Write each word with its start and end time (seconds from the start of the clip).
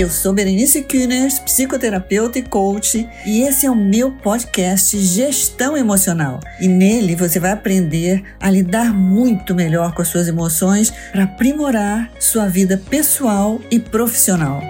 Eu 0.00 0.08
sou 0.08 0.32
Berenice 0.32 0.80
Kühners, 0.80 1.38
psicoterapeuta 1.40 2.38
e 2.38 2.42
coach, 2.42 3.06
e 3.26 3.42
esse 3.42 3.66
é 3.66 3.70
o 3.70 3.76
meu 3.76 4.10
podcast 4.10 4.98
Gestão 4.98 5.76
Emocional. 5.76 6.40
E 6.58 6.66
nele 6.66 7.14
você 7.14 7.38
vai 7.38 7.50
aprender 7.50 8.24
a 8.40 8.50
lidar 8.50 8.94
muito 8.94 9.54
melhor 9.54 9.92
com 9.92 10.00
as 10.00 10.08
suas 10.08 10.26
emoções 10.26 10.90
para 11.12 11.24
aprimorar 11.24 12.10
sua 12.18 12.48
vida 12.48 12.82
pessoal 12.88 13.60
e 13.70 13.78
profissional. 13.78 14.62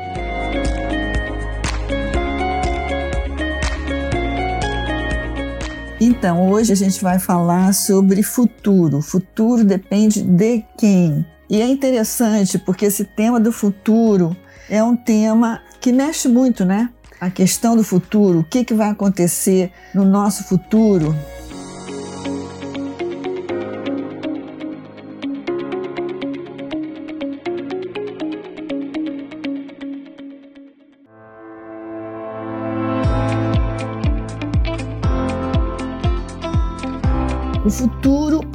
Então, 6.00 6.50
hoje 6.50 6.72
a 6.72 6.76
gente 6.76 7.00
vai 7.00 7.20
falar 7.20 7.72
sobre 7.72 8.24
futuro. 8.24 9.00
Futuro 9.00 9.62
depende 9.62 10.22
de 10.22 10.64
quem? 10.76 11.24
E 11.48 11.62
é 11.62 11.68
interessante 11.68 12.58
porque 12.58 12.86
esse 12.86 13.04
tema 13.04 13.38
do 13.38 13.52
futuro 13.52 14.36
é 14.70 14.82
um 14.82 14.96
tema 14.96 15.60
que 15.80 15.92
mexe 15.92 16.28
muito, 16.28 16.64
né? 16.64 16.88
A 17.20 17.28
questão 17.28 17.76
do 17.76 17.82
futuro, 17.82 18.38
o 18.38 18.44
que, 18.44 18.64
que 18.64 18.72
vai 18.72 18.88
acontecer 18.88 19.72
no 19.94 20.04
nosso 20.04 20.44
futuro. 20.44 21.14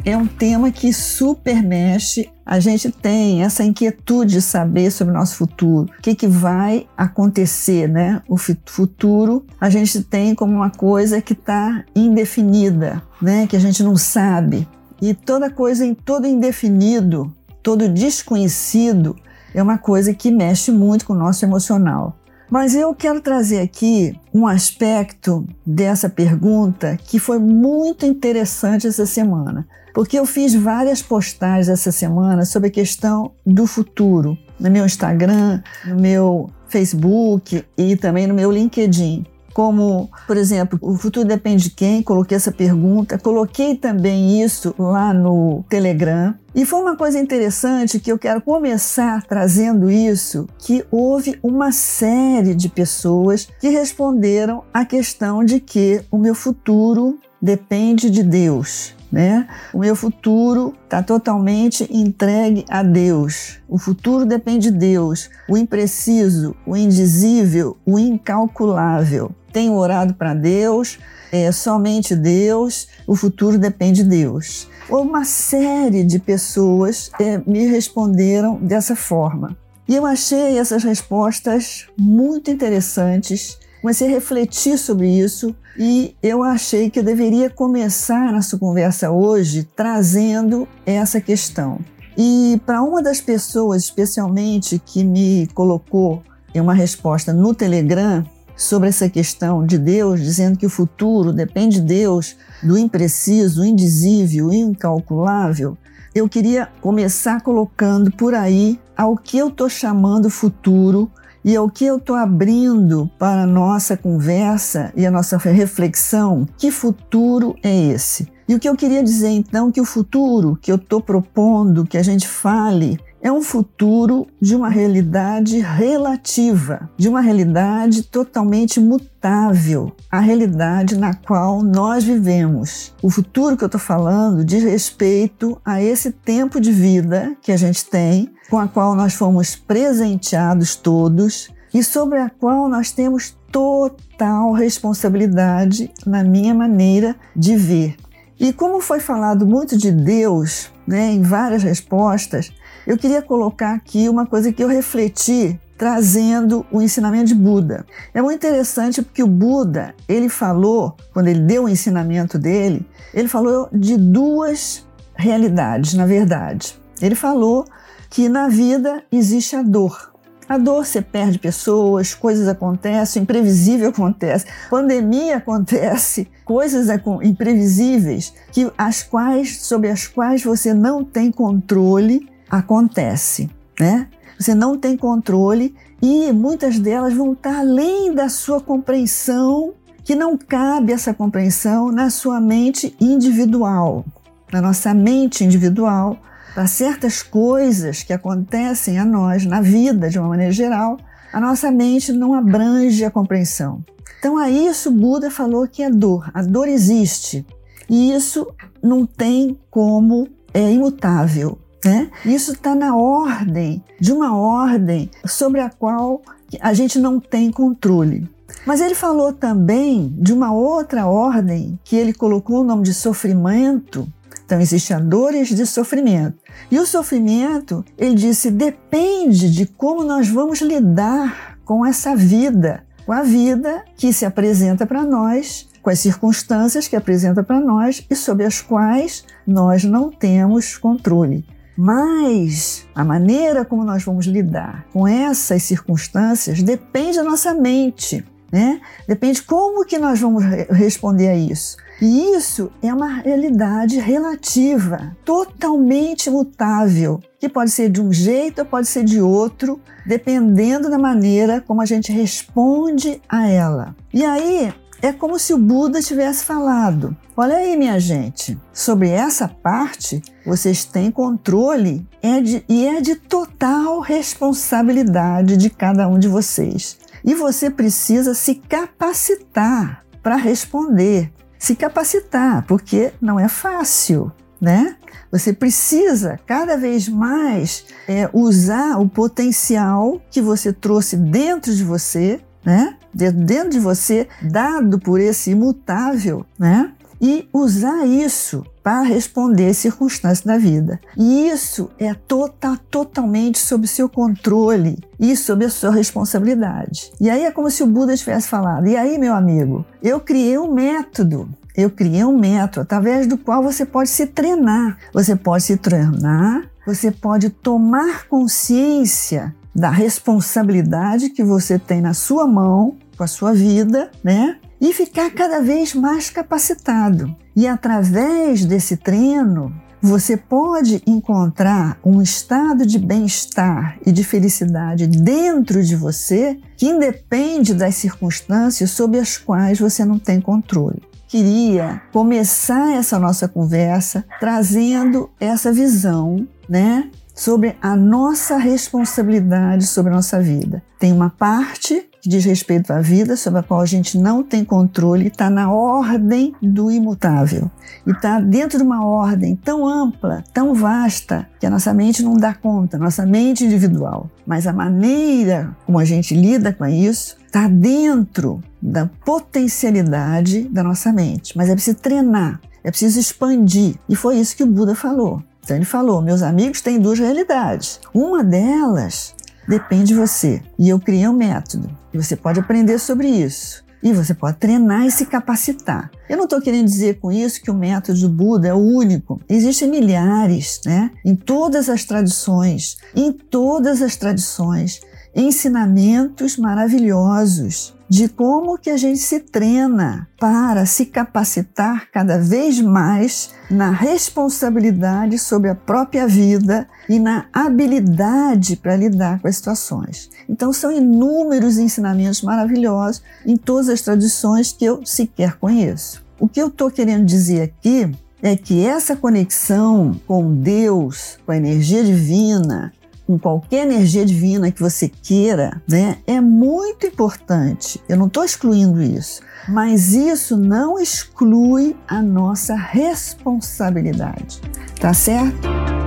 É 0.06 0.16
um 0.16 0.28
tema 0.28 0.72
que 0.72 0.94
super 0.94 1.64
mexe. 1.64 2.30
A 2.46 2.60
gente 2.60 2.92
tem 2.92 3.42
essa 3.42 3.64
inquietude 3.64 4.34
de 4.34 4.42
saber 4.42 4.92
sobre 4.92 5.12
o 5.12 5.18
nosso 5.18 5.36
futuro. 5.36 5.92
O 5.98 6.02
que, 6.02 6.14
que 6.14 6.28
vai 6.28 6.88
acontecer, 6.96 7.90
né? 7.90 8.22
O 8.30 8.38
futuro 8.38 9.44
a 9.60 9.68
gente 9.68 10.04
tem 10.04 10.36
como 10.36 10.54
uma 10.54 10.70
coisa 10.70 11.20
que 11.20 11.34
está 11.34 11.84
indefinida, 11.96 13.02
né? 13.20 13.48
Que 13.48 13.56
a 13.56 13.60
gente 13.60 13.82
não 13.82 13.98
sabe. 13.98 14.68
E 15.02 15.16
toda 15.16 15.50
coisa 15.50 15.84
em 15.84 15.96
todo 15.96 16.28
indefinido, 16.28 17.34
todo 17.64 17.90
desconhecido, 17.90 19.16
é 19.56 19.64
uma 19.64 19.80
coisa 19.80 20.14
que 20.14 20.30
mexe 20.30 20.72
muito 20.72 21.06
com 21.06 21.14
o 21.14 21.18
nosso 21.18 21.44
emocional. 21.44 22.16
Mas 22.50 22.76
eu 22.76 22.94
quero 22.94 23.22
trazer 23.22 23.60
aqui 23.60 24.18
um 24.34 24.46
aspecto 24.48 25.48
dessa 25.66 26.10
pergunta 26.10 26.98
que 27.04 27.20
foi 27.20 27.40
muito 27.40 28.06
interessante 28.06 28.88
essa 28.88 29.06
semana, 29.06 29.68
porque 29.94 30.18
eu 30.20 30.26
fiz 30.26 30.54
várias 30.54 31.02
postagens 31.02 31.70
essa 31.70 31.92
semana 31.92 32.46
sobre 32.46 32.70
a 32.70 32.72
questão 32.72 33.32
do 33.46 33.66
futuro 33.66 34.38
no 34.60 34.70
meu 34.70 34.86
Instagram, 34.86 35.62
no 35.86 35.96
meu 35.96 36.50
Facebook 36.68 37.64
e 37.78 37.96
também 37.96 38.28
no 38.28 38.34
meu 38.34 38.52
LinkedIn 38.52 39.26
como, 39.56 40.10
por 40.28 40.36
exemplo, 40.36 40.78
o 40.82 40.98
futuro 40.98 41.26
depende 41.26 41.64
de 41.64 41.70
quem, 41.70 42.04
coloquei 42.04 42.36
essa 42.36 42.52
pergunta, 42.52 43.18
coloquei 43.18 43.74
também 43.74 44.44
isso 44.44 44.76
lá 44.78 45.14
no 45.14 45.64
Telegram. 45.70 46.36
E 46.54 46.66
foi 46.66 46.82
uma 46.82 46.98
coisa 46.98 47.18
interessante 47.18 47.98
que 47.98 48.12
eu 48.12 48.20
quero 48.20 48.42
começar 48.42 49.24
trazendo 49.24 49.90
isso, 49.90 50.46
que 50.58 50.84
houve 50.92 51.40
uma 51.42 51.72
série 51.72 52.54
de 52.54 52.68
pessoas 52.68 53.48
que 53.62 53.70
responderam 53.70 54.62
à 54.74 54.84
questão 54.84 55.42
de 55.42 55.62
que 55.62 56.02
o 56.12 56.18
meu 56.18 56.36
futuro 56.36 57.18
depende 57.42 58.10
de 58.10 58.24
Deus. 58.24 58.94
Né? 59.16 59.48
O 59.74 59.80
meu 59.80 59.96
futuro 59.96 60.76
está 60.84 61.02
totalmente 61.02 61.88
entregue 61.90 62.66
a 62.70 62.84
Deus. 62.84 63.62
O 63.66 63.78
futuro 63.78 64.26
depende 64.26 64.70
de 64.70 64.78
Deus. 64.78 65.30
O 65.48 65.56
impreciso, 65.56 66.54
o 66.68 66.76
indizível, 66.76 67.78
o 67.86 67.98
incalculável 67.98 69.32
tenho 69.54 69.72
orado 69.72 70.14
para 70.16 70.34
Deus, 70.34 71.00
é 71.32 71.50
somente 71.50 72.14
Deus, 72.14 72.90
o 73.08 73.16
futuro 73.16 73.58
depende 73.58 74.04
de 74.04 74.10
Deus. 74.10 74.68
Uma 74.90 75.24
série 75.24 76.04
de 76.04 76.20
pessoas 76.20 77.10
é, 77.18 77.38
me 77.38 77.66
responderam 77.66 78.58
dessa 78.58 78.98
forma. 78.98 79.56
E 79.88 79.96
eu 79.96 80.06
achei 80.06 80.60
essas 80.60 80.84
respostas 80.84 81.88
muito 81.98 82.52
interessantes. 82.52 83.58
Comecei 83.86 84.08
a 84.08 84.10
refletir 84.10 84.80
sobre 84.80 85.08
isso 85.08 85.56
e 85.78 86.16
eu 86.24 86.42
achei 86.42 86.90
que 86.90 86.98
eu 86.98 87.04
deveria 87.04 87.52
começar 87.52 88.32
nossa 88.32 88.58
conversa 88.58 89.12
hoje 89.12 89.70
trazendo 89.76 90.68
essa 90.88 91.22
questão. 91.22 91.78
E 92.18 92.60
para 92.66 92.82
uma 92.82 93.00
das 93.00 93.22
pessoas, 93.22 93.84
especialmente, 93.84 94.82
que 94.84 95.04
me 95.04 95.46
colocou 95.54 96.24
uma 96.56 96.74
resposta 96.74 97.32
no 97.32 97.54
Telegram, 97.54 98.26
sobre 98.58 98.90
essa 98.90 99.08
questão 99.08 99.64
de 99.64 99.78
Deus, 99.78 100.20
dizendo 100.20 100.58
que 100.58 100.66
o 100.66 100.70
futuro 100.70 101.32
depende 101.32 101.80
de 101.80 101.86
Deus, 101.86 102.36
do 102.64 102.80
impreciso, 102.80 103.64
indizível, 103.64 104.52
incalculável, 104.52 105.78
eu 106.16 106.28
queria 106.28 106.70
começar 106.82 107.42
colocando 107.42 108.10
por 108.10 108.34
aí 108.34 108.80
ao 108.98 109.16
que 109.16 109.38
eu 109.38 109.50
estou 109.50 109.70
chamando 109.70 110.30
futuro 110.30 111.12
e 111.46 111.56
ao 111.56 111.70
que 111.70 111.86
eu 111.86 111.98
estou 111.98 112.16
abrindo 112.16 113.08
para 113.20 113.44
a 113.44 113.48
nossa 113.48 113.96
conversa 113.96 114.92
e 114.96 115.06
a 115.06 115.12
nossa 115.12 115.38
reflexão. 115.38 116.48
Que 116.58 116.72
futuro 116.72 117.56
é 117.62 117.92
esse? 117.92 118.28
E 118.50 118.56
o 118.56 118.60
que 118.60 118.68
eu 118.68 118.76
queria 118.76 119.04
dizer 119.04 119.30
então 119.30 119.72
que 119.72 119.80
o 119.80 119.86
futuro 119.86 120.58
que 120.60 120.72
eu 120.72 120.76
estou 120.76 121.00
propondo 121.00 121.86
que 121.86 122.00
a 122.00 122.04
gente 122.04 122.28
fale 122.28 123.00
é 123.26 123.32
um 123.32 123.42
futuro 123.42 124.28
de 124.40 124.56
uma 124.56 124.70
realidade 124.70 125.58
relativa, 125.58 126.88
de 126.96 127.10
uma 127.10 127.22
realidade 127.22 128.04
totalmente 128.04 128.80
mutável, 128.80 129.92
a 130.12 130.20
realidade 130.20 130.96
na 130.96 131.12
qual 131.12 131.64
nós 131.64 132.04
vivemos. 132.04 132.94
O 133.02 133.10
futuro 133.10 133.58
que 133.58 133.64
eu 133.64 133.66
estou 133.66 133.82
falando 133.82 134.46
diz 134.46 134.64
respeito 134.64 135.60
a 135.66 135.82
esse 135.82 136.12
tempo 136.12 136.62
de 136.62 136.72
vida 136.72 137.36
que 137.42 137.52
a 137.52 137.58
gente 137.58 137.86
tem, 137.86 138.32
com 138.48 138.60
a 138.60 138.68
qual 138.68 138.94
nós 138.94 139.16
fomos 139.16 139.56
presenteados 139.56 140.76
todos 140.76 141.50
e 141.74 141.84
sobre 141.84 142.20
a 142.20 142.30
qual 142.30 142.70
nós 142.70 142.92
temos 142.92 143.36
total 143.52 144.52
responsabilidade 144.52 145.92
na 146.06 146.24
minha 146.24 146.54
maneira 146.54 147.16
de 147.36 147.58
ver. 147.58 147.96
E 148.40 148.54
como 148.54 148.80
foi 148.82 149.00
falado 149.00 149.48
muito 149.48 149.76
de 149.76 149.92
Deus, 149.92 150.70
né, 150.88 151.12
em 151.12 151.22
várias 151.22 151.64
respostas, 151.64 152.52
eu 152.86 152.98
queria 152.98 153.22
colocar 153.22 153.74
aqui 153.74 154.08
uma 154.08 154.26
coisa 154.26 154.52
que 154.52 154.64
eu 154.64 154.68
refleti 154.68 155.60
trazendo 155.78 156.66
o 156.72 156.82
ensinamento 156.82 157.28
de 157.28 157.36
Buda. 157.36 157.86
É 158.14 158.22
muito 158.22 158.38
interessante 158.38 159.02
porque 159.02 159.24
o 159.24 159.28
Buda, 159.28 159.94
ele 160.08 160.30
falou, 160.30 160.96
quando 161.14 161.28
ele 161.28 161.42
deu 161.42 161.66
o 161.66 161.70
ensinamento 161.70 162.40
dele, 162.40 162.88
ele 163.14 163.28
falou 163.28 163.68
de 163.74 163.98
duas 163.98 164.86
realidades, 165.16 165.94
na 165.94 166.06
verdade. 166.06 166.80
Ele 167.02 167.16
falou 167.16 167.66
que 168.10 168.30
na 168.30 168.48
vida 168.48 169.04
existe 169.12 169.56
a 169.56 169.62
dor. 169.62 170.15
A 170.48 170.58
dor, 170.60 170.86
você 170.86 171.02
perde 171.02 171.40
pessoas, 171.40 172.14
coisas 172.14 172.48
acontecem, 172.48 173.24
imprevisível 173.24 173.90
acontece, 173.90 174.46
pandemia 174.70 175.38
acontece, 175.38 176.28
coisas 176.44 176.88
imprevisíveis 177.24 178.32
que 178.52 178.72
as 178.78 179.02
quais, 179.02 179.62
sobre 179.62 179.90
as 179.90 180.08
quais 180.08 180.44
você 180.44 180.74
não 180.74 181.04
tem 181.04 181.32
controle 181.32 182.30
acontece, 182.50 183.50
né? 183.80 184.08
Você 184.40 184.54
não 184.54 184.78
tem 184.78 184.96
controle 184.96 185.74
e 186.02 186.32
muitas 186.32 186.78
delas 186.78 187.14
vão 187.14 187.34
estar 187.34 187.60
além 187.60 188.14
da 188.14 188.30
sua 188.30 188.62
compreensão, 188.62 189.74
que 190.04 190.14
não 190.14 190.38
cabe 190.38 190.94
essa 190.94 191.14
compreensão 191.14 191.92
na 191.92 192.12
sua 192.12 192.40
mente 192.40 192.96
individual, 193.02 194.06
na 194.54 194.62
nossa 194.62 194.94
mente 194.94 195.44
individual, 195.44 196.20
para 196.56 196.68
certas 196.68 197.22
coisas 197.22 198.02
que 198.02 198.14
acontecem 198.14 198.98
a 198.98 199.04
nós 199.04 199.46
na 199.46 199.60
vida 199.60 200.10
de 200.10 200.18
uma 200.18 200.30
maneira 200.30 200.54
geral, 200.54 200.98
a 201.34 201.40
nossa 201.42 201.70
mente 201.70 202.14
não 202.14 202.34
abrange 202.34 203.04
a 203.04 203.12
compreensão. 203.12 203.84
Então, 204.18 204.38
a 204.38 204.50
isso 204.50 204.90
Buda 204.90 205.30
falou 205.30 205.68
que 205.68 205.84
é 205.84 205.90
dor. 205.90 206.32
A 206.34 206.42
dor 206.42 206.70
existe 206.70 207.46
e 207.90 208.14
isso 208.14 208.48
não 208.82 209.06
tem 209.06 209.60
como 209.70 210.30
é 210.54 210.72
imutável. 210.72 211.58
Né? 211.84 212.10
Isso 212.24 212.54
está 212.54 212.74
na 212.74 212.96
ordem, 212.96 213.84
de 214.00 214.14
uma 214.14 214.36
ordem 214.36 215.12
sobre 215.26 215.60
a 215.60 215.70
qual 215.70 216.22
a 216.62 216.74
gente 216.74 216.98
não 216.98 217.20
tem 217.20 217.52
controle. 217.52 218.28
Mas 218.66 218.80
ele 218.80 218.96
falou 218.96 219.34
também 219.34 220.16
de 220.18 220.34
uma 220.34 220.54
outra 220.54 221.06
ordem 221.06 221.78
que 221.84 221.96
ele 221.96 222.14
colocou 222.14 222.62
o 222.62 222.64
nome 222.64 222.84
de 222.84 222.94
sofrimento. 222.94 224.08
Então, 224.46 224.62
existem 224.62 225.04
dores 225.04 225.50
de 225.50 225.66
sofrimento. 225.66 226.38
E 226.70 226.78
o 226.78 226.86
sofrimento, 226.86 227.84
ele 227.98 228.14
disse, 228.14 228.52
depende 228.52 229.52
de 229.52 229.66
como 229.66 230.04
nós 230.04 230.30
vamos 230.30 230.62
lidar 230.62 231.58
com 231.66 231.84
essa 231.86 232.16
vida, 232.16 232.84
com 233.06 233.12
a 233.12 233.24
vida 233.24 233.84
que 233.98 234.14
se 234.14 234.24
apresenta 234.24 234.86
para 234.86 235.04
nós, 235.04 235.68
com 235.82 235.90
as 235.90 236.00
circunstâncias 236.00 236.88
que 236.88 236.96
apresenta 236.96 237.44
para 237.44 237.60
nós 237.60 238.06
e 238.10 238.16
sobre 238.16 238.46
as 238.46 238.62
quais 238.62 239.26
nós 239.46 239.84
não 239.84 240.12
temos 240.12 240.78
controle. 240.78 241.46
Mas 241.78 242.88
a 242.96 243.04
maneira 243.04 243.66
como 243.66 243.84
nós 243.84 244.04
vamos 244.04 244.26
lidar 244.26 244.86
com 244.94 245.08
essas 245.08 245.64
circunstâncias 245.64 246.64
depende 246.64 247.18
da 247.18 247.24
nossa 247.24 247.54
mente, 247.54 248.24
né? 248.52 248.80
Depende 249.08 249.44
como 249.44 249.86
que 249.86 249.98
nós 249.98 250.20
vamos 250.20 250.44
responder 250.70 251.28
a 251.28 251.36
isso. 251.36 251.78
E 252.02 252.36
isso 252.36 252.72
é 252.82 252.94
uma 252.94 253.22
realidade 253.22 254.00
relativa, 254.00 255.16
totalmente 255.24 256.30
mutável, 256.30 257.22
que 257.40 257.48
pode 257.48 257.72
ser 257.72 257.90
de 257.90 258.02
um 258.02 258.12
jeito 258.12 258.60
ou 258.60 258.66
pode 258.66 258.88
ser 258.88 259.04
de 259.04 259.22
outro, 259.22 259.80
dependendo 260.06 260.90
da 260.90 261.00
maneira 261.00 261.62
como 261.62 261.82
a 261.82 261.86
gente 261.86 262.12
responde 262.12 263.22
a 263.30 263.48
ela. 263.48 263.96
E 264.14 264.26
aí 264.26 264.74
é 265.02 265.14
como 265.14 265.40
se 265.40 265.54
o 265.54 265.58
Buda 265.58 266.02
tivesse 266.02 266.44
falado: 266.44 267.16
Olha 267.38 267.56
aí, 267.58 267.78
minha 267.78 268.00
gente, 268.00 268.58
sobre 268.74 269.10
essa 269.10 269.48
parte 269.48 270.22
vocês 270.46 270.84
têm 270.84 271.12
controle 271.12 272.06
é 272.22 272.42
de, 272.42 272.66
e 272.68 272.86
é 272.88 273.00
de 273.02 273.16
total 273.16 274.00
responsabilidade 274.00 275.56
de 275.56 275.70
cada 275.70 276.08
um 276.08 276.20
de 276.20 276.28
vocês. 276.28 276.98
E 277.24 277.34
você 277.34 277.70
precisa 277.70 278.34
se 278.34 278.56
capacitar 278.56 280.04
para 280.22 280.36
responder 280.36 281.32
se 281.66 281.76
capacitar, 281.76 282.64
porque 282.68 283.12
não 283.20 283.40
é 283.40 283.48
fácil, 283.48 284.32
né? 284.62 284.96
Você 285.32 285.52
precisa 285.52 286.40
cada 286.46 286.78
vez 286.78 287.10
mais 287.10 287.86
é, 288.08 288.30
usar 288.32 289.00
o 289.00 289.10
potencial 289.10 290.22
que 290.30 290.44
você 290.44 290.72
trouxe 290.72 291.18
dentro 291.18 291.74
de 291.74 291.84
você, 291.84 292.40
né? 292.64 292.96
Dentro 293.12 293.72
de 293.72 293.80
você, 293.80 294.28
dado 294.44 295.00
por 295.00 295.20
esse 295.20 295.52
imutável, 295.52 296.46
né? 296.60 296.94
E 297.22 297.48
usar 297.54 298.06
isso 298.06 298.66
para 298.84 299.02
responder 299.02 299.74
circunstâncias 299.74 300.46
da 300.46 300.58
vida. 300.58 301.00
E 301.18 301.48
isso 301.48 301.90
é 301.98 302.14
total, 302.14 302.78
totalmente 302.90 303.58
sob 303.58 303.88
seu 303.88 304.08
controle 304.08 305.00
e 305.20 305.36
sob 305.36 305.66
a 305.66 305.70
sua 305.70 305.92
responsabilidade. 305.92 307.12
E 307.20 307.30
aí 307.30 307.46
é 307.46 307.52
como 307.52 307.72
se 307.72 307.82
o 307.82 307.88
Buda 307.88 308.16
tivesse 308.16 308.48
falado: 308.48 308.88
e 308.88 308.96
aí, 308.96 309.18
meu 309.18 309.34
amigo, 309.34 309.86
eu 310.04 310.20
criei 310.20 310.58
um 310.58 310.74
método. 310.74 311.50
Eu 311.76 311.90
criei 311.90 312.24
um 312.24 312.38
método 312.38 312.82
através 312.82 313.28
do 313.28 313.38
qual 313.38 313.62
você 313.62 313.86
pode 313.86 314.10
se 314.10 314.28
treinar. 314.28 314.98
Você 315.12 315.36
pode 315.36 315.64
se 315.64 315.76
treinar, 315.76 316.70
você 316.86 317.12
pode 317.12 317.50
tomar 317.50 318.28
consciência 318.28 319.54
da 319.76 319.90
responsabilidade 319.90 321.32
que 321.32 321.44
você 321.44 321.78
tem 321.78 322.00
na 322.00 322.14
sua 322.14 322.48
mão, 322.48 322.96
com 323.18 323.24
a 323.24 323.28
sua 323.28 323.54
vida, 323.54 324.10
né? 324.24 324.58
E 324.86 324.94
ficar 324.94 325.32
cada 325.32 325.62
vez 325.62 325.96
mais 325.96 326.30
capacitado. 326.30 327.36
E 327.56 327.68
através 327.68 328.64
desse 328.66 328.96
treino, 328.96 329.74
você 330.00 330.38
pode 330.38 331.02
encontrar 331.08 331.98
um 332.06 332.22
estado 332.22 332.86
de 332.86 333.00
bem-estar 333.00 333.98
e 334.06 334.12
de 334.12 334.24
felicidade 334.24 335.08
dentro 335.08 335.84
de 335.84 335.96
você 335.96 336.60
que 336.78 336.86
independe 336.86 337.74
das 337.74 337.96
circunstâncias 337.96 338.92
sobre 338.92 339.18
as 339.18 339.40
quais 339.40 339.80
você 339.80 340.06
não 340.06 340.20
tem 340.20 340.40
controle. 340.40 341.02
Queria 341.28 342.04
começar 342.14 342.94
essa 342.94 343.18
nossa 343.18 343.48
conversa 343.48 344.24
trazendo 344.40 345.32
essa 345.40 345.74
visão, 345.74 346.48
né, 346.70 347.10
sobre 347.34 347.76
a 347.82 347.96
nossa 347.96 348.56
responsabilidade 348.58 349.88
sobre 349.88 350.12
a 350.12 350.16
nossa 350.16 350.40
vida. 350.40 350.84
Tem 351.00 351.12
uma 351.12 351.32
parte 351.32 352.08
que 352.26 352.30
diz 352.30 352.44
respeito 352.44 352.92
à 352.92 353.00
vida, 353.02 353.38
sobre 353.38 353.60
a 353.60 353.64
qual 353.64 353.82
a 353.82 353.86
gente 353.86 354.18
não 354.18 354.42
tem 354.42 354.66
controle, 354.66 355.28
está 355.28 355.48
na 355.48 355.72
ordem 355.72 356.56
do 356.60 356.90
imutável. 356.90 357.70
E 358.04 358.10
está 358.10 358.40
dentro 358.40 358.80
de 358.80 358.84
uma 358.84 359.06
ordem 359.06 359.56
tão 359.56 359.88
ampla, 359.88 360.44
tão 360.52 360.74
vasta, 360.74 361.48
que 361.60 361.68
a 361.68 361.70
nossa 361.70 361.94
mente 361.94 362.24
não 362.24 362.36
dá 362.36 362.52
conta, 362.52 362.98
nossa 362.98 363.28
mente 363.28 363.64
individual. 363.64 364.28
Mas 364.44 364.66
a 364.66 364.74
maneira 364.74 365.78
como 365.86 366.00
a 366.00 366.04
gente 366.04 366.34
lida 366.34 366.74
com 366.74 366.88
isso 366.88 367.38
está 367.46 367.68
dentro 367.68 368.60
da 368.82 369.08
potencialidade 369.24 370.64
da 370.64 370.82
nossa 370.82 371.14
mente. 371.14 371.56
Mas 371.56 371.70
é 371.70 371.74
preciso 371.76 371.98
treinar, 371.98 372.60
é 372.84 372.90
preciso 372.90 373.20
expandir. 373.20 373.98
E 374.10 374.16
foi 374.16 374.38
isso 374.38 374.58
que 374.58 374.64
o 374.64 374.68
Buda 374.68 374.96
falou. 374.96 375.44
Então 375.64 375.76
ele 375.76 375.86
falou: 375.86 376.24
meus 376.24 376.42
amigos 376.42 376.82
têm 376.82 377.00
duas 377.00 377.20
realidades. 377.20 378.00
Uma 378.12 378.44
delas 378.44 379.36
depende 379.68 380.06
de 380.06 380.16
você. 380.16 380.64
E 380.80 380.90
eu 380.90 381.00
criei 381.00 381.28
um 381.28 381.34
método. 381.34 381.88
E 382.16 382.18
você 382.18 382.38
pode 382.38 382.62
aprender 382.62 382.98
sobre 382.98 383.28
isso. 383.28 383.84
E 384.02 384.14
você 384.14 384.34
pode 384.34 384.58
treinar 384.58 385.06
e 385.06 385.12
se 385.12 385.26
capacitar. 385.26 386.10
Eu 386.30 386.38
não 386.38 386.46
estou 386.46 386.62
querendo 386.62 386.86
dizer 386.86 387.20
com 387.20 387.30
isso 387.30 387.62
que 387.62 387.70
o 387.70 387.74
método 387.74 388.18
do 388.22 388.30
Buda 388.30 388.70
é 388.70 388.74
o 388.74 388.78
único. 388.78 389.42
Existem 389.50 389.90
milhares, 389.90 390.80
né? 390.86 391.12
Em 391.26 391.36
todas 391.36 391.90
as 391.90 392.06
tradições, 392.06 392.98
em 393.14 393.34
todas 393.34 394.02
as 394.02 394.16
tradições, 394.16 395.02
ensinamentos 395.36 396.56
maravilhosos 396.56 397.94
de 398.08 398.30
como 398.30 398.78
que 398.78 398.90
a 398.90 398.98
gente 398.98 399.20
se 399.20 399.42
treina 399.42 400.30
para 400.40 400.86
se 400.86 401.08
capacitar 401.08 402.10
cada 402.12 402.38
vez 402.38 402.80
mais 402.80 403.50
na 403.70 403.90
responsabilidade 403.90 405.40
sobre 405.40 405.70
a 405.70 405.76
própria 405.76 406.28
vida 406.28 406.88
e 407.10 407.20
na 407.20 407.46
habilidade 407.52 408.76
para 408.76 408.96
lidar 408.96 409.40
com 409.40 409.48
as 409.48 409.58
situações. 409.58 410.30
Então 410.48 410.72
são 410.72 410.92
inúmeros 410.92 411.78
ensinamentos 411.78 412.42
maravilhosos 412.42 413.22
em 413.46 413.58
todas 413.58 413.90
as 413.90 414.02
tradições 414.02 414.72
que 414.72 414.86
eu 414.86 415.06
sequer 415.06 415.58
conheço. 415.58 416.24
O 416.40 416.48
que 416.48 416.62
eu 416.62 416.68
estou 416.68 416.92
querendo 416.92 417.26
dizer 417.26 417.62
aqui 417.62 418.12
é 418.42 418.56
que 418.56 418.86
essa 418.86 419.16
conexão 419.16 420.20
com 420.28 420.54
Deus, 420.54 421.40
com 421.46 421.52
a 421.52 421.58
energia 421.58 422.04
divina, 422.04 422.94
com 423.26 423.40
qualquer 423.40 423.86
energia 423.86 424.26
divina 424.26 424.72
que 424.72 424.82
você 424.82 425.10
queira, 425.10 425.82
né, 425.88 426.18
é 426.28 426.40
muito 426.40 427.08
importante. 427.08 428.00
Eu 428.08 428.18
não 428.18 428.28
estou 428.28 428.44
excluindo 428.44 429.02
isso, 429.02 429.42
mas 429.68 430.14
isso 430.14 430.56
não 430.58 431.00
exclui 431.00 431.96
a 432.08 432.22
nossa 432.22 432.76
responsabilidade, 432.76 434.62
tá 435.00 435.14
certo? 435.14 436.05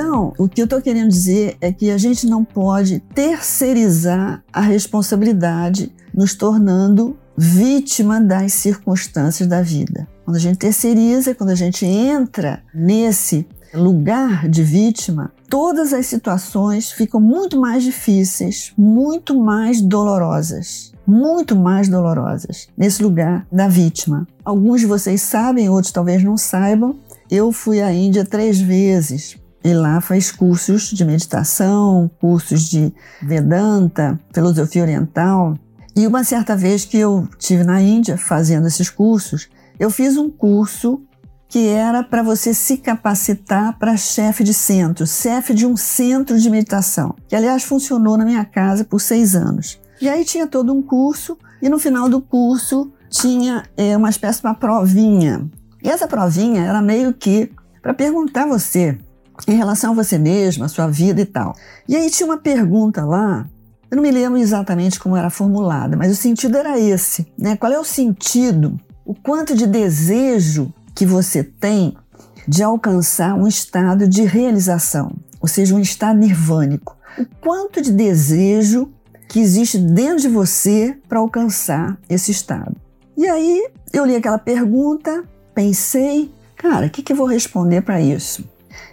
Então, 0.00 0.32
o 0.38 0.48
que 0.48 0.60
eu 0.60 0.64
estou 0.64 0.80
querendo 0.80 1.08
dizer 1.08 1.56
é 1.60 1.72
que 1.72 1.90
a 1.90 1.98
gente 1.98 2.24
não 2.24 2.44
pode 2.44 3.00
terceirizar 3.16 4.44
a 4.52 4.60
responsabilidade, 4.60 5.92
nos 6.14 6.36
tornando 6.36 7.18
vítima 7.36 8.20
das 8.20 8.52
circunstâncias 8.52 9.48
da 9.48 9.60
vida. 9.60 10.06
Quando 10.24 10.36
a 10.36 10.38
gente 10.38 10.56
terceiriza, 10.56 11.34
quando 11.34 11.50
a 11.50 11.56
gente 11.56 11.84
entra 11.84 12.62
nesse 12.72 13.44
lugar 13.74 14.48
de 14.48 14.62
vítima, 14.62 15.32
todas 15.50 15.92
as 15.92 16.06
situações 16.06 16.92
ficam 16.92 17.20
muito 17.20 17.60
mais 17.60 17.82
difíceis, 17.82 18.72
muito 18.78 19.36
mais 19.36 19.80
dolorosas. 19.80 20.92
Muito 21.04 21.56
mais 21.56 21.88
dolorosas 21.88 22.68
nesse 22.76 23.02
lugar 23.02 23.44
da 23.50 23.66
vítima. 23.66 24.28
Alguns 24.44 24.80
de 24.80 24.86
vocês 24.86 25.22
sabem, 25.22 25.68
outros 25.68 25.92
talvez 25.92 26.22
não 26.22 26.36
saibam. 26.36 26.94
Eu 27.28 27.50
fui 27.50 27.82
à 27.82 27.92
Índia 27.92 28.24
três 28.24 28.60
vezes 28.60 29.36
e 29.62 29.72
lá 29.74 30.00
faz 30.00 30.30
cursos 30.30 30.90
de 30.90 31.04
meditação, 31.04 32.10
cursos 32.20 32.62
de 32.62 32.92
Vedanta, 33.22 34.18
filosofia 34.32 34.82
oriental. 34.82 35.56
E 35.96 36.06
uma 36.06 36.22
certa 36.22 36.56
vez 36.56 36.84
que 36.84 36.96
eu 36.96 37.28
tive 37.38 37.64
na 37.64 37.82
Índia 37.82 38.16
fazendo 38.16 38.68
esses 38.68 38.88
cursos, 38.88 39.48
eu 39.78 39.90
fiz 39.90 40.16
um 40.16 40.30
curso 40.30 41.02
que 41.48 41.66
era 41.66 42.02
para 42.02 42.22
você 42.22 42.52
se 42.52 42.76
capacitar 42.76 43.78
para 43.78 43.96
chefe 43.96 44.44
de 44.44 44.52
centro, 44.52 45.06
chefe 45.06 45.54
de 45.54 45.66
um 45.66 45.76
centro 45.76 46.38
de 46.38 46.50
meditação, 46.50 47.14
que 47.26 47.34
aliás 47.34 47.64
funcionou 47.64 48.18
na 48.18 48.24
minha 48.24 48.44
casa 48.44 48.84
por 48.84 49.00
seis 49.00 49.34
anos. 49.34 49.80
E 50.00 50.08
aí 50.08 50.24
tinha 50.24 50.46
todo 50.46 50.72
um 50.72 50.82
curso 50.82 51.38
e 51.60 51.68
no 51.68 51.78
final 51.78 52.08
do 52.08 52.20
curso 52.20 52.92
tinha 53.08 53.64
é, 53.76 53.96
uma 53.96 54.10
espécie 54.10 54.40
de 54.40 54.46
uma 54.46 54.54
provinha. 54.54 55.48
E 55.82 55.88
essa 55.88 56.06
provinha 56.06 56.64
era 56.64 56.82
meio 56.82 57.14
que 57.14 57.50
para 57.80 57.94
perguntar 57.94 58.46
você 58.46 58.98
em 59.46 59.56
relação 59.56 59.92
a 59.92 59.94
você 59.94 60.18
mesma, 60.18 60.66
a 60.66 60.68
sua 60.68 60.88
vida 60.88 61.20
e 61.20 61.26
tal. 61.26 61.54
E 61.86 61.96
aí 61.96 62.10
tinha 62.10 62.26
uma 62.26 62.38
pergunta 62.38 63.04
lá, 63.04 63.48
eu 63.90 63.96
não 63.96 64.02
me 64.02 64.10
lembro 64.10 64.38
exatamente 64.38 64.98
como 64.98 65.16
era 65.16 65.30
formulada, 65.30 65.96
mas 65.96 66.12
o 66.12 66.16
sentido 66.16 66.56
era 66.56 66.78
esse, 66.78 67.26
né? 67.38 67.56
Qual 67.56 67.72
é 67.72 67.78
o 67.78 67.84
sentido, 67.84 68.78
o 69.04 69.14
quanto 69.14 69.54
de 69.54 69.66
desejo 69.66 70.72
que 70.94 71.06
você 71.06 71.42
tem 71.44 71.96
de 72.46 72.62
alcançar 72.62 73.34
um 73.34 73.46
estado 73.46 74.08
de 74.08 74.22
realização, 74.22 75.12
ou 75.40 75.48
seja, 75.48 75.74
um 75.74 75.80
estado 75.80 76.18
nirvânico. 76.18 76.96
O 77.18 77.26
quanto 77.40 77.80
de 77.80 77.92
desejo 77.92 78.90
que 79.28 79.38
existe 79.38 79.78
dentro 79.78 80.22
de 80.22 80.28
você 80.28 80.96
para 81.08 81.18
alcançar 81.18 81.98
esse 82.08 82.30
estado. 82.30 82.74
E 83.16 83.26
aí 83.28 83.68
eu 83.92 84.04
li 84.04 84.16
aquela 84.16 84.38
pergunta, 84.38 85.24
pensei, 85.54 86.32
cara, 86.56 86.86
o 86.86 86.90
que, 86.90 87.02
que 87.02 87.12
eu 87.12 87.16
vou 87.16 87.26
responder 87.26 87.82
para 87.82 88.00
isso? 88.00 88.44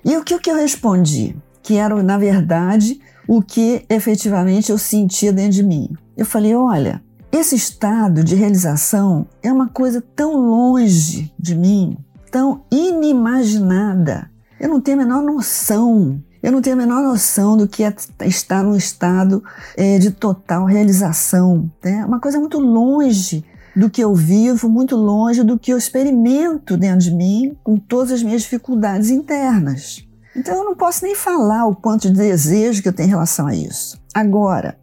E 0.05 0.15
o 0.15 0.23
que, 0.23 0.37
que 0.37 0.51
eu 0.51 0.55
respondi? 0.55 1.35
Que 1.63 1.77
era, 1.77 2.01
na 2.03 2.15
verdade, 2.15 3.01
o 3.27 3.41
que 3.41 3.83
efetivamente 3.89 4.71
eu 4.71 4.77
sentia 4.77 5.33
dentro 5.33 5.53
de 5.53 5.63
mim. 5.63 5.89
Eu 6.15 6.27
falei: 6.27 6.53
olha, 6.53 7.01
esse 7.31 7.55
estado 7.55 8.23
de 8.23 8.35
realização 8.35 9.27
é 9.41 9.51
uma 9.51 9.67
coisa 9.67 10.03
tão 10.15 10.35
longe 10.37 11.33
de 11.39 11.55
mim, 11.55 11.97
tão 12.31 12.61
inimaginada. 12.71 14.29
Eu 14.59 14.69
não 14.69 14.79
tenho 14.79 15.01
a 15.01 15.03
menor 15.03 15.23
noção. 15.23 16.21
Eu 16.41 16.51
não 16.51 16.61
tenho 16.61 16.75
a 16.75 16.79
menor 16.79 17.01
noção 17.01 17.57
do 17.57 17.67
que 17.67 17.83
é 17.83 17.91
estar 18.21 18.63
num 18.63 18.75
estado 18.75 19.43
é, 19.75 19.97
de 19.97 20.11
total 20.11 20.65
realização. 20.65 21.67
Né? 21.83 22.05
Uma 22.05 22.19
coisa 22.19 22.39
muito 22.39 22.59
longe 22.59 23.43
do 23.75 23.89
que 23.89 24.01
eu 24.01 24.13
vivo, 24.15 24.69
muito 24.69 24.95
longe 24.95 25.43
do 25.43 25.59
que 25.59 25.71
eu 25.71 25.77
experimento 25.77 26.77
dentro 26.77 26.99
de 26.99 27.11
mim, 27.11 27.57
com 27.63 27.77
todas 27.77 28.11
as 28.11 28.23
minhas 28.23 28.43
dificuldades 28.43 29.09
internas. 29.09 30.07
Então 30.35 30.55
eu 30.55 30.63
não 30.65 30.75
posso 30.75 31.03
nem 31.05 31.15
falar 31.15 31.65
o 31.65 31.75
quanto 31.75 32.09
de 32.09 32.15
desejo 32.15 32.81
que 32.81 32.89
eu 32.89 32.93
tenho 32.93 33.07
em 33.07 33.11
relação 33.11 33.47
a 33.47 33.55
isso. 33.55 33.99
Agora, 34.13 34.77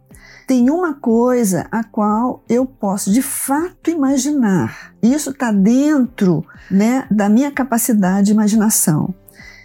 tem 0.47 0.69
uma 0.69 0.93
coisa 0.93 1.67
a 1.71 1.83
qual 1.83 2.43
eu 2.49 2.65
posso 2.65 3.11
de 3.11 3.21
fato 3.21 3.89
imaginar. 3.89 4.93
Isso 5.01 5.29
está 5.29 5.51
dentro 5.51 6.45
né, 6.69 7.07
da 7.09 7.29
minha 7.29 7.51
capacidade 7.51 8.27
de 8.27 8.33
imaginação. 8.33 9.13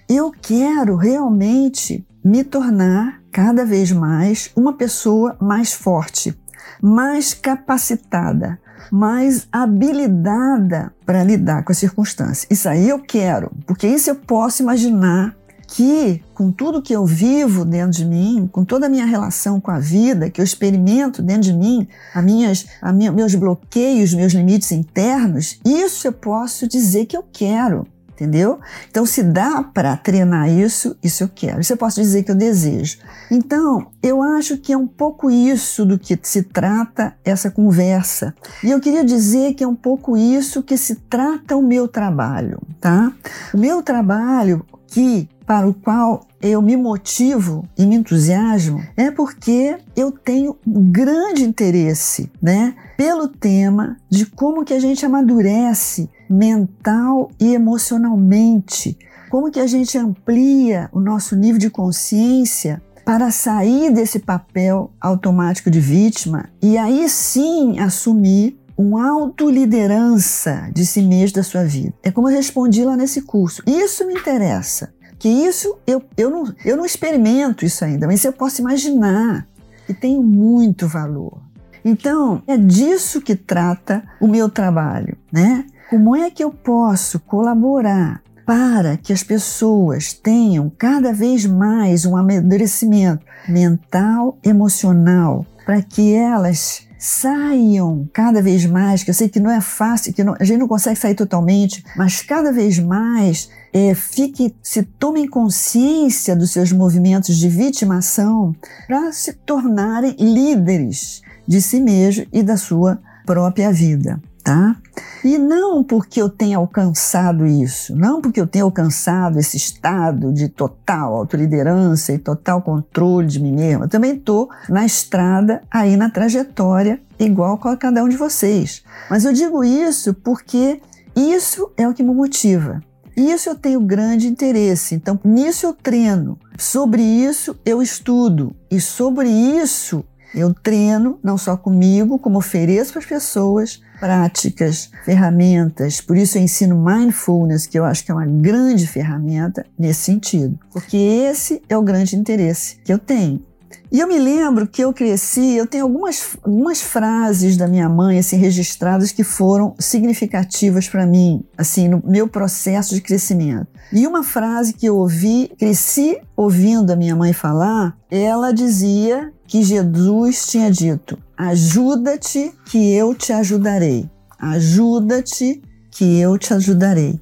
Eu 0.08 0.30
quero 0.30 0.97
realmente 0.97 2.06
me 2.25 2.44
tornar 2.44 3.20
cada 3.30 3.64
vez 3.64 3.92
mais 3.92 4.50
uma 4.56 4.73
pessoa 4.73 5.37
mais 5.40 5.73
forte, 5.73 6.38
mais 6.80 7.35
capacitada, 7.35 8.58
mais 8.90 9.47
habilidada 9.50 10.92
para 11.04 11.25
lidar 11.25 11.64
com 11.64 11.73
as 11.73 11.78
circunstâncias. 11.78 12.47
Isso 12.50 12.68
aí 12.68 12.88
eu 12.88 12.99
quero, 13.00 13.50
porque 13.66 13.87
isso 13.87 14.11
eu 14.11 14.14
posso 14.14 14.62
imaginar 14.62 15.37
que, 15.68 16.23
com 16.32 16.50
tudo 16.50 16.80
que 16.80 16.94
eu 16.94 17.04
vivo 17.04 17.64
dentro 17.64 17.99
de 17.99 18.04
mim, 18.04 18.49
com 18.50 18.64
toda 18.64 18.87
a 18.87 18.88
minha 18.88 19.04
relação 19.04 19.61
com 19.61 19.70
a 19.70 19.78
vida, 19.78 20.30
que 20.30 20.40
eu 20.40 20.44
experimento 20.44 21.23
dentro 21.23 21.42
de 21.42 21.52
mim, 21.52 21.87
a 22.14 22.23
minhas, 22.23 22.66
a 22.80 22.90
minha, 22.90 23.12
meus 23.12 23.35
bloqueios, 23.35 24.14
meus 24.14 24.32
limites 24.32 24.73
internos, 24.73 25.61
isso 25.64 26.08
eu 26.08 26.12
posso 26.12 26.66
dizer 26.66 27.04
que 27.04 27.16
eu 27.16 27.25
quero 27.30 27.87
entendeu? 28.18 28.58
Então, 28.90 29.06
se 29.06 29.22
dá 29.22 29.62
para 29.62 29.96
treinar 29.96 30.50
isso, 30.50 30.96
isso 31.02 31.22
eu 31.22 31.30
quero. 31.32 31.60
Isso 31.60 31.72
eu 31.72 31.76
posso 31.76 32.00
dizer 32.00 32.25
que 32.25 32.30
eu 32.32 32.34
desejo. 32.34 32.98
Então, 33.30 33.87
eu 34.02 34.20
acho 34.20 34.58
que 34.58 34.72
é 34.72 34.76
um 34.76 34.87
pouco 34.87 35.30
isso 35.30 35.84
do 35.87 35.98
que 35.98 36.18
se 36.22 36.42
trata 36.42 37.14
essa 37.25 37.50
conversa. 37.50 38.34
E 38.62 38.70
eu 38.70 38.80
queria 38.80 39.04
dizer 39.04 39.54
que 39.54 39.62
é 39.62 39.68
um 39.68 39.76
pouco 39.76 40.16
isso 40.16 40.62
que 40.62 40.76
se 40.76 40.96
trata 40.96 41.56
o 41.56 41.62
meu 41.62 41.87
trabalho, 41.87 42.60
tá? 42.80 43.12
O 43.54 43.58
meu 43.58 43.82
trabalho 43.82 44.66
que 44.88 45.28
para 45.46 45.66
o 45.66 45.72
qual 45.72 46.26
eu 46.42 46.60
me 46.60 46.76
motivo 46.76 47.66
e 47.76 47.87
me 47.87 47.96
entusiasmo 47.96 48.82
é 48.96 49.10
porque 49.10 49.78
eu 49.96 50.12
tenho 50.12 50.56
um 50.66 50.90
grande 50.90 51.42
interesse, 51.42 52.30
né, 52.40 52.75
pelo 52.96 53.28
tema 53.28 53.96
de 54.10 54.26
como 54.26 54.64
que 54.64 54.75
a 54.75 54.78
gente 54.78 55.06
amadurece 55.06 56.10
mental 56.28 57.30
e 57.40 57.54
emocionalmente, 57.54 58.99
como 59.30 59.50
que 59.50 59.61
a 59.61 59.66
gente 59.66 59.97
amplia 59.97 60.88
o 60.92 61.00
nosso 61.00 61.37
nível 61.37 61.58
de 61.58 61.70
consciência 61.70 62.82
para 63.04 63.30
sair 63.30 63.90
desse 63.90 64.18
papel 64.18 64.90
automático 65.00 65.70
de 65.70 65.80
vítima 65.80 66.50
e 66.61 66.76
aí 66.76 67.08
sim 67.08 67.78
assumir 67.78 68.58
uma 68.76 69.11
autoliderança 69.11 70.70
de 70.73 70.87
si 70.87 71.02
mesmo 71.02 71.37
da 71.37 71.42
sua 71.42 71.64
vida. 71.64 71.94
É 72.02 72.11
como 72.11 72.28
eu 72.28 72.37
respondi 72.37 72.85
lá 72.85 72.97
nesse 72.97 73.23
curso. 73.23 73.62
Isso 73.66 74.06
me 74.06 74.14
interessa. 74.14 74.92
Que 75.18 75.28
isso 75.28 75.76
eu, 75.85 76.00
eu, 76.16 76.30
não, 76.30 76.54
eu 76.64 76.76
não 76.76 76.87
experimento 76.87 77.64
isso 77.64 77.85
ainda, 77.85 78.06
mas 78.06 78.25
eu 78.25 78.32
posso 78.32 78.61
imaginar 78.61 79.49
e 79.88 79.94
tem 79.94 80.23
muito 80.23 80.87
valor. 80.87 81.40
Então, 81.85 82.42
é 82.47 82.56
disso 82.56 83.20
que 83.20 83.35
trata 83.35 84.04
o 84.20 84.28
meu 84.28 84.49
trabalho, 84.49 85.16
né? 85.32 85.64
Como 85.88 86.14
é 86.14 86.30
que 86.30 86.45
eu 86.45 86.50
posso 86.50 87.18
colaborar 87.18 88.23
para 88.45 88.99
que 88.99 89.11
as 89.11 89.23
pessoas 89.23 90.12
tenham 90.12 90.71
cada 90.76 91.14
vez 91.14 91.47
mais 91.47 92.04
um 92.04 92.14
amadurecimento 92.14 93.25
mental, 93.49 94.37
emocional, 94.45 95.47
para 95.64 95.80
que 95.80 96.12
elas 96.12 96.87
saiam 96.99 98.07
cada 98.12 98.42
vez 98.42 98.66
mais, 98.66 99.02
que 99.02 99.09
eu 99.09 99.14
sei 99.14 99.30
que 99.30 99.40
não 99.40 99.50
é 99.50 99.62
fácil, 99.62 100.12
que 100.12 100.23
não, 100.23 100.35
a 100.38 100.45
gente 100.45 100.59
não 100.59 100.68
consegue 100.68 101.00
sair 101.00 101.14
totalmente, 101.14 101.83
mas 101.97 102.21
cada 102.21 102.52
vez 102.52 102.78
mais 102.78 103.49
é, 103.73 103.95
fique, 103.95 104.54
se 104.62 104.83
tomem 104.83 105.26
consciência 105.26 106.37
dos 106.37 106.50
seus 106.50 106.71
movimentos 106.71 107.35
de 107.35 107.49
vitimação 107.49 108.54
para 108.87 109.11
se 109.11 109.33
tornarem 109.33 110.14
líderes 110.18 111.23
de 111.47 111.62
si 111.62 111.80
mesmo 111.80 112.26
e 112.30 112.42
da 112.42 112.59
sua 112.59 113.00
própria 113.25 113.73
vida 113.73 114.21
tá? 114.49 114.76
E 115.24 115.36
não 115.36 115.82
porque 115.82 116.20
eu 116.20 116.28
tenha 116.28 116.58
alcançado 116.58 117.46
isso, 117.46 117.94
não 117.94 118.20
porque 118.20 118.40
eu 118.40 118.46
tenha 118.46 118.64
alcançado 118.64 119.38
esse 119.38 119.56
estado 119.56 120.32
de 120.32 120.48
total 120.48 121.14
autoliderança 121.14 122.12
e 122.12 122.18
total 122.18 122.62
controle 122.62 123.26
de 123.26 123.40
mim 123.40 123.52
mesma. 123.52 123.84
Eu 123.84 123.88
também 123.88 124.16
estou 124.16 124.48
na 124.68 124.86
estrada, 124.86 125.62
aí 125.70 125.96
na 125.96 126.10
trajetória, 126.10 127.00
igual 127.18 127.60
a 127.64 127.76
cada 127.76 128.02
um 128.02 128.08
de 128.08 128.16
vocês. 128.16 128.82
Mas 129.10 129.24
eu 129.24 129.32
digo 129.32 129.64
isso 129.64 130.14
porque 130.14 130.80
isso 131.16 131.72
é 131.76 131.88
o 131.88 131.94
que 131.94 132.02
me 132.02 132.14
motiva. 132.14 132.80
Isso 133.16 133.48
eu 133.48 133.56
tenho 133.56 133.80
grande 133.80 134.28
interesse. 134.28 134.94
Então, 134.94 135.18
nisso 135.24 135.66
eu 135.66 135.72
treino. 135.72 136.38
Sobre 136.56 137.02
isso 137.02 137.58
eu 137.66 137.82
estudo. 137.82 138.54
E 138.70 138.80
sobre 138.80 139.28
isso 139.28 140.04
eu 140.32 140.54
treino, 140.54 141.18
não 141.22 141.36
só 141.36 141.56
comigo, 141.56 142.18
como 142.18 142.38
ofereço 142.38 142.92
para 142.92 143.00
as 143.00 143.06
pessoas 143.06 143.82
práticas, 144.00 144.90
ferramentas. 145.04 146.00
Por 146.00 146.16
isso 146.16 146.38
eu 146.38 146.42
ensino 146.42 146.76
mindfulness, 146.76 147.66
que 147.66 147.78
eu 147.78 147.84
acho 147.84 148.04
que 148.04 148.10
é 148.10 148.14
uma 148.14 148.26
grande 148.26 148.86
ferramenta 148.86 149.66
nesse 149.78 150.02
sentido, 150.02 150.58
porque 150.72 150.96
esse 150.96 151.62
é 151.68 151.76
o 151.76 151.82
grande 151.82 152.16
interesse 152.16 152.76
que 152.84 152.92
eu 152.92 152.98
tenho. 152.98 153.42
E 153.90 154.00
eu 154.00 154.07
me 154.07 154.18
lembro 154.18 154.66
que 154.66 154.83
eu 154.83 154.92
cresci, 154.92 155.54
eu 155.54 155.66
tenho 155.66 155.85
algumas, 155.85 156.37
algumas 156.42 156.80
frases 156.80 157.57
da 157.57 157.66
minha 157.66 157.88
mãe 157.88 158.18
assim 158.18 158.37
registradas 158.37 159.12
que 159.12 159.25
foram 159.25 159.75
significativas 159.78 160.88
para 160.88 161.07
mim, 161.07 161.42
assim, 161.57 161.88
no 161.88 162.02
meu 162.04 162.28
processo 162.28 162.95
de 162.95 163.00
crescimento. 163.00 163.66
E 163.90 164.07
uma 164.07 164.23
frase 164.23 164.75
que 164.75 164.87
eu 164.87 164.97
ouvi, 164.97 165.50
cresci 165.59 166.18
ouvindo 166.37 166.90
a 166.90 166.97
minha 166.97 167.16
mãe 167.16 167.33
falar, 167.33 167.97
ela 168.11 168.52
dizia 168.52 169.33
que 169.47 169.62
Jesus 169.62 170.47
tinha 170.47 170.71
dito: 170.71 171.18
Ajuda-te 171.37 172.52
que 172.66 172.92
eu 172.92 173.14
te 173.14 173.33
ajudarei. 173.33 174.09
Ajuda-te 174.38 175.62
que 175.90 176.21
eu 176.21 176.37
te 176.37 176.52
ajudarei. 176.52 177.18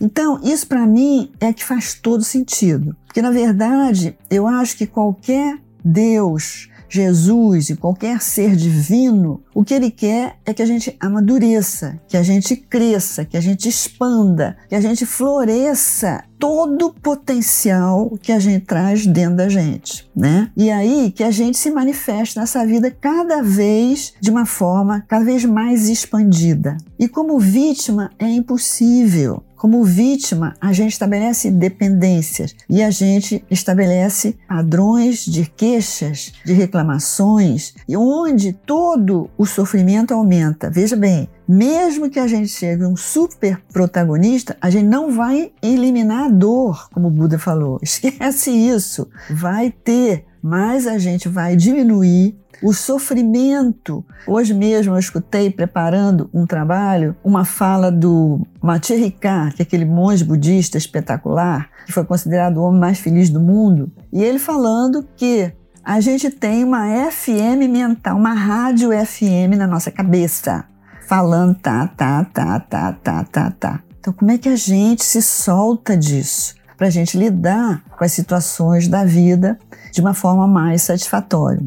Então, 0.00 0.38
isso 0.42 0.66
para 0.66 0.86
mim 0.86 1.32
é 1.40 1.52
que 1.52 1.64
faz 1.64 1.94
todo 1.94 2.22
sentido. 2.22 2.94
Porque, 3.06 3.22
na 3.22 3.30
verdade, 3.30 4.16
eu 4.30 4.46
acho 4.46 4.76
que 4.76 4.86
qualquer 4.86 5.58
Deus, 5.84 6.68
Jesus 6.92 7.70
e 7.70 7.76
qualquer 7.76 8.20
ser 8.20 8.54
divino, 8.54 9.42
o 9.54 9.64
que 9.64 9.72
ele 9.72 9.90
quer 9.90 10.36
é 10.44 10.52
que 10.52 10.60
a 10.60 10.66
gente 10.66 10.94
amadureça, 11.00 11.98
que 12.06 12.18
a 12.18 12.22
gente 12.22 12.54
cresça, 12.54 13.24
que 13.24 13.36
a 13.36 13.40
gente 13.40 13.66
expanda, 13.66 14.58
que 14.68 14.74
a 14.74 14.80
gente 14.80 15.06
floresça 15.06 16.22
todo 16.38 16.86
o 16.86 16.92
potencial 16.92 18.18
que 18.20 18.30
a 18.30 18.38
gente 18.38 18.66
traz 18.66 19.06
dentro 19.06 19.36
da 19.36 19.48
gente, 19.48 20.10
né? 20.14 20.50
E 20.56 20.70
aí 20.70 21.10
que 21.10 21.24
a 21.24 21.30
gente 21.30 21.56
se 21.56 21.70
manifeste 21.70 22.38
nessa 22.38 22.66
vida 22.66 22.90
cada 22.90 23.42
vez 23.42 24.12
de 24.20 24.30
uma 24.30 24.44
forma 24.44 25.02
cada 25.08 25.24
vez 25.24 25.44
mais 25.44 25.88
expandida. 25.88 26.76
E 26.98 27.08
como 27.08 27.38
vítima 27.38 28.10
é 28.18 28.28
impossível. 28.28 29.42
Como 29.62 29.84
vítima, 29.84 30.56
a 30.60 30.72
gente 30.72 30.90
estabelece 30.90 31.48
dependências 31.48 32.52
e 32.68 32.82
a 32.82 32.90
gente 32.90 33.44
estabelece 33.48 34.36
padrões 34.48 35.24
de 35.24 35.46
queixas, 35.46 36.32
de 36.44 36.52
reclamações, 36.52 37.72
e 37.88 37.96
onde 37.96 38.52
todo 38.52 39.30
o 39.38 39.46
sofrimento 39.46 40.12
aumenta. 40.12 40.68
Veja 40.68 40.96
bem, 40.96 41.28
mesmo 41.46 42.10
que 42.10 42.18
a 42.18 42.26
gente 42.26 42.48
chegue 42.48 42.82
a 42.82 42.88
um 42.88 42.96
super 42.96 43.62
protagonista, 43.72 44.56
a 44.60 44.68
gente 44.68 44.86
não 44.86 45.12
vai 45.12 45.52
eliminar 45.62 46.24
a 46.24 46.28
dor, 46.28 46.88
como 46.90 47.06
o 47.06 47.10
Buda 47.12 47.38
falou. 47.38 47.78
Esquece 47.84 48.50
isso. 48.50 49.08
Vai 49.30 49.70
ter, 49.70 50.24
mas 50.42 50.86
a 50.86 50.98
gente 50.98 51.28
vai 51.28 51.54
diminuir 51.54 52.36
o 52.62 52.72
sofrimento. 52.72 54.04
Hoje 54.26 54.52
mesmo 54.52 54.94
eu 54.94 54.98
escutei, 54.98 55.50
preparando 55.50 56.28
um 56.32 56.46
trabalho, 56.46 57.16
uma 57.22 57.44
fala 57.44 57.90
do 57.90 58.46
Mathi 58.60 58.94
Ricard, 58.94 59.54
que 59.54 59.62
é 59.62 59.64
aquele 59.64 59.84
monge 59.84 60.24
budista 60.24 60.76
espetacular, 60.76 61.70
que 61.86 61.92
foi 61.92 62.04
considerado 62.04 62.58
o 62.58 62.62
homem 62.62 62.80
mais 62.80 62.98
feliz 62.98 63.30
do 63.30 63.40
mundo, 63.40 63.90
e 64.12 64.22
ele 64.22 64.38
falando 64.38 65.06
que 65.16 65.52
a 65.84 66.00
gente 66.00 66.30
tem 66.30 66.62
uma 66.62 66.86
FM 67.10 67.68
mental, 67.68 68.16
uma 68.16 68.34
rádio 68.34 68.90
FM 68.90 69.56
na 69.56 69.66
nossa 69.66 69.90
cabeça, 69.90 70.64
falando 71.08 71.56
tá, 71.56 71.88
tá, 71.88 72.24
tá, 72.24 72.60
tá, 72.60 72.92
tá, 72.92 73.24
tá, 73.24 73.50
tá. 73.50 73.80
Então, 73.98 74.12
como 74.12 74.30
é 74.30 74.38
que 74.38 74.48
a 74.48 74.56
gente 74.56 75.04
se 75.04 75.20
solta 75.22 75.96
disso? 75.96 76.54
Para 76.82 76.88
a 76.88 76.90
gente 76.90 77.16
lidar 77.16 77.80
com 77.96 78.02
as 78.02 78.10
situações 78.10 78.88
da 78.88 79.04
vida 79.04 79.56
de 79.92 80.00
uma 80.00 80.14
forma 80.14 80.48
mais 80.48 80.82
satisfatória. 80.82 81.62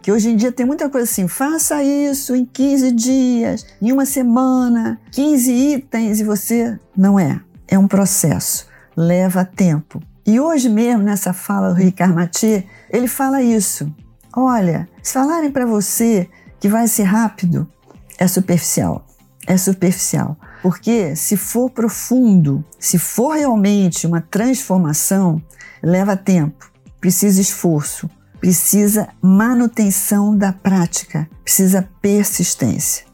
Que 0.00 0.12
hoje 0.12 0.30
em 0.30 0.36
dia 0.36 0.52
tem 0.52 0.64
muita 0.64 0.88
coisa 0.88 1.10
assim, 1.10 1.26
faça 1.26 1.82
isso 1.82 2.32
em 2.36 2.44
15 2.44 2.92
dias, 2.92 3.66
em 3.82 3.90
uma 3.90 4.06
semana, 4.06 5.00
15 5.10 5.52
itens 5.52 6.20
e 6.20 6.24
você. 6.24 6.78
Não 6.96 7.18
é. 7.18 7.40
É 7.66 7.76
um 7.76 7.88
processo, 7.88 8.68
leva 8.96 9.44
tempo. 9.44 10.00
E 10.24 10.38
hoje 10.38 10.68
mesmo, 10.68 11.02
nessa 11.02 11.32
fala 11.32 11.70
do 11.70 11.80
Ricard 11.80 12.14
Mathieu, 12.14 12.62
ele 12.88 13.08
fala 13.08 13.42
isso. 13.42 13.92
Olha, 14.32 14.88
se 15.02 15.12
falarem 15.12 15.50
para 15.50 15.66
você 15.66 16.30
que 16.60 16.68
vai 16.68 16.86
ser 16.86 17.02
rápido, 17.02 17.68
é 18.16 18.28
superficial. 18.28 19.04
É 19.44 19.56
superficial. 19.56 20.36
Porque 20.62 21.16
se 21.16 21.36
for 21.36 21.68
profundo, 21.68 22.64
se 22.78 22.96
for 22.98 23.36
realmente 23.36 24.06
uma 24.06 24.20
transformação, 24.20 25.42
leva 25.82 26.16
tempo, 26.16 26.70
precisa 27.00 27.40
esforço, 27.40 28.08
precisa 28.38 29.08
manutenção 29.20 30.36
da 30.36 30.52
prática, 30.52 31.28
precisa 31.42 31.88
persistência. 32.00 33.04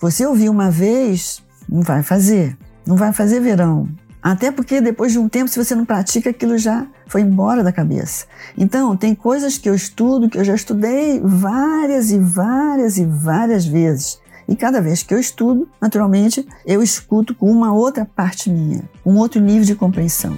Você 0.00 0.26
ouviu 0.26 0.50
uma 0.50 0.70
vez, 0.70 1.42
não 1.68 1.82
vai 1.82 2.02
fazer, 2.02 2.56
não 2.86 2.96
vai 2.96 3.12
fazer 3.12 3.40
verão. 3.40 3.88
Até 4.22 4.50
porque 4.50 4.80
depois 4.80 5.12
de 5.12 5.18
um 5.18 5.28
tempo, 5.28 5.50
se 5.50 5.62
você 5.62 5.74
não 5.74 5.84
pratica, 5.84 6.30
aquilo 6.30 6.58
já 6.58 6.86
foi 7.06 7.20
embora 7.20 7.62
da 7.62 7.70
cabeça. 7.70 8.26
Então, 8.58 8.96
tem 8.96 9.14
coisas 9.14 9.56
que 9.56 9.68
eu 9.68 9.74
estudo, 9.74 10.28
que 10.28 10.36
eu 10.36 10.44
já 10.44 10.54
estudei 10.54 11.20
várias 11.22 12.10
e 12.10 12.18
várias 12.18 12.98
e 12.98 13.04
várias 13.04 13.64
vezes. 13.64 14.18
E 14.48 14.54
cada 14.54 14.80
vez 14.80 15.02
que 15.02 15.12
eu 15.12 15.18
estudo, 15.18 15.68
naturalmente, 15.80 16.46
eu 16.64 16.82
escuto 16.82 17.34
com 17.34 17.50
uma 17.50 17.72
outra 17.72 18.04
parte 18.04 18.48
minha, 18.48 18.88
um 19.04 19.16
outro 19.18 19.40
nível 19.40 19.64
de 19.64 19.74
compreensão. 19.74 20.36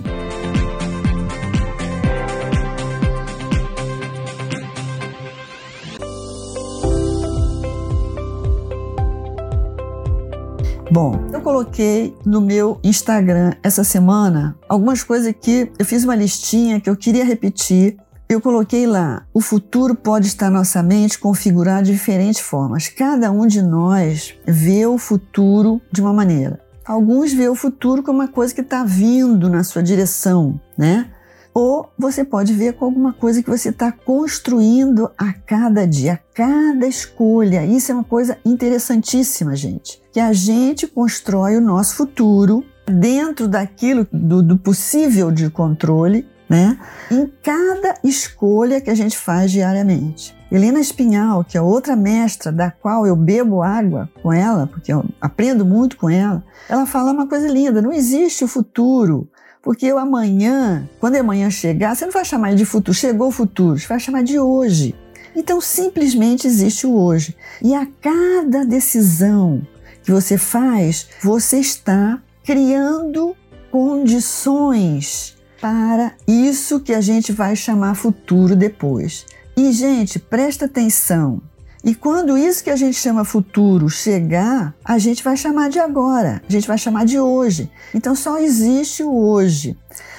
Bom, 10.90 11.20
eu 11.30 11.42
coloquei 11.42 12.16
no 12.24 12.40
meu 12.40 12.80
Instagram 12.82 13.52
essa 13.62 13.84
semana 13.84 14.56
algumas 14.66 15.02
coisas 15.02 15.34
que 15.38 15.70
eu 15.78 15.84
fiz 15.84 16.02
uma 16.02 16.16
listinha 16.16 16.80
que 16.80 16.88
eu 16.88 16.96
queria 16.96 17.26
repetir 17.26 17.98
eu 18.28 18.40
coloquei 18.40 18.86
lá: 18.86 19.26
o 19.32 19.40
futuro 19.40 19.94
pode 19.94 20.26
estar 20.26 20.50
nossa 20.50 20.82
mente 20.82 21.18
configurado 21.18 21.86
de 21.86 21.92
diferentes 21.92 22.40
formas. 22.40 22.88
Cada 22.88 23.30
um 23.30 23.46
de 23.46 23.62
nós 23.62 24.34
vê 24.46 24.86
o 24.86 24.98
futuro 24.98 25.80
de 25.90 26.00
uma 26.00 26.12
maneira. 26.12 26.60
Alguns 26.84 27.32
vê 27.32 27.48
o 27.48 27.54
futuro 27.54 28.02
como 28.02 28.20
uma 28.20 28.28
coisa 28.28 28.54
que 28.54 28.60
está 28.60 28.84
vindo 28.84 29.48
na 29.48 29.62
sua 29.62 29.82
direção, 29.82 30.60
né? 30.76 31.10
Ou 31.52 31.90
você 31.98 32.24
pode 32.24 32.52
ver 32.52 32.74
com 32.74 32.84
alguma 32.84 33.12
coisa 33.12 33.42
que 33.42 33.50
você 33.50 33.70
está 33.70 33.90
construindo 33.90 35.10
a 35.18 35.32
cada 35.32 35.86
dia, 35.86 36.14
a 36.14 36.34
cada 36.34 36.86
escolha. 36.86 37.64
Isso 37.64 37.90
é 37.90 37.94
uma 37.94 38.04
coisa 38.04 38.38
interessantíssima, 38.44 39.56
gente. 39.56 40.00
Que 40.12 40.20
a 40.20 40.32
gente 40.32 40.86
constrói 40.86 41.56
o 41.56 41.60
nosso 41.60 41.96
futuro 41.96 42.64
dentro 42.86 43.48
daquilo 43.48 44.06
do, 44.12 44.42
do 44.42 44.56
possível 44.56 45.30
de 45.30 45.50
controle 45.50 46.26
né? 46.48 46.78
Em 47.10 47.30
cada 47.42 47.94
escolha 48.02 48.80
que 48.80 48.90
a 48.90 48.94
gente 48.94 49.16
faz 49.16 49.50
diariamente. 49.50 50.36
Helena 50.50 50.80
Espinhal, 50.80 51.44
que 51.44 51.58
é 51.58 51.60
outra 51.60 51.94
mestra 51.94 52.50
da 52.50 52.70
qual 52.70 53.06
eu 53.06 53.14
bebo 53.14 53.62
água 53.62 54.08
com 54.22 54.32
ela, 54.32 54.66
porque 54.66 54.92
eu 54.92 55.04
aprendo 55.20 55.64
muito 55.64 55.96
com 55.96 56.08
ela, 56.08 56.42
ela 56.68 56.86
fala 56.86 57.12
uma 57.12 57.26
coisa 57.26 57.48
linda: 57.48 57.82
não 57.82 57.92
existe 57.92 58.44
o 58.44 58.48
futuro. 58.48 59.28
Porque 59.60 59.92
o 59.92 59.98
amanhã, 59.98 60.88
quando 61.00 61.16
amanhã 61.16 61.50
chegar, 61.50 61.94
você 61.94 62.06
não 62.06 62.12
vai 62.12 62.24
chamar 62.24 62.54
de 62.54 62.64
futuro, 62.64 62.96
chegou 62.96 63.28
o 63.28 63.32
futuro, 63.32 63.78
você 63.78 63.86
vai 63.86 64.00
chamar 64.00 64.22
de 64.22 64.38
hoje. 64.38 64.94
Então 65.34 65.60
simplesmente 65.60 66.46
existe 66.46 66.86
o 66.86 66.94
hoje. 66.94 67.36
E 67.60 67.74
a 67.74 67.86
cada 68.00 68.64
decisão 68.64 69.60
que 70.02 70.10
você 70.10 70.38
faz, 70.38 71.08
você 71.22 71.58
está 71.58 72.18
criando 72.44 73.36
condições 73.70 75.37
para 75.60 76.12
isso 76.26 76.80
que 76.80 76.92
a 76.92 77.00
gente 77.00 77.32
vai 77.32 77.56
chamar 77.56 77.94
futuro 77.94 78.54
depois. 78.54 79.26
E, 79.56 79.72
gente, 79.72 80.18
presta 80.18 80.66
atenção. 80.66 81.42
E 81.84 81.94
quando 81.94 82.36
isso 82.36 82.62
que 82.64 82.70
a 82.70 82.76
gente 82.76 82.96
chama 82.96 83.24
futuro 83.24 83.88
chegar, 83.88 84.74
a 84.84 84.98
gente 84.98 85.22
vai 85.22 85.36
chamar 85.36 85.70
de 85.70 85.78
agora, 85.78 86.42
a 86.48 86.52
gente 86.52 86.66
vai 86.66 86.76
chamar 86.76 87.04
de 87.04 87.20
hoje. 87.20 87.70
Então 87.94 88.14
só 88.14 88.38
existe 88.38 89.02
o 89.02 89.14
hoje. 89.14 89.76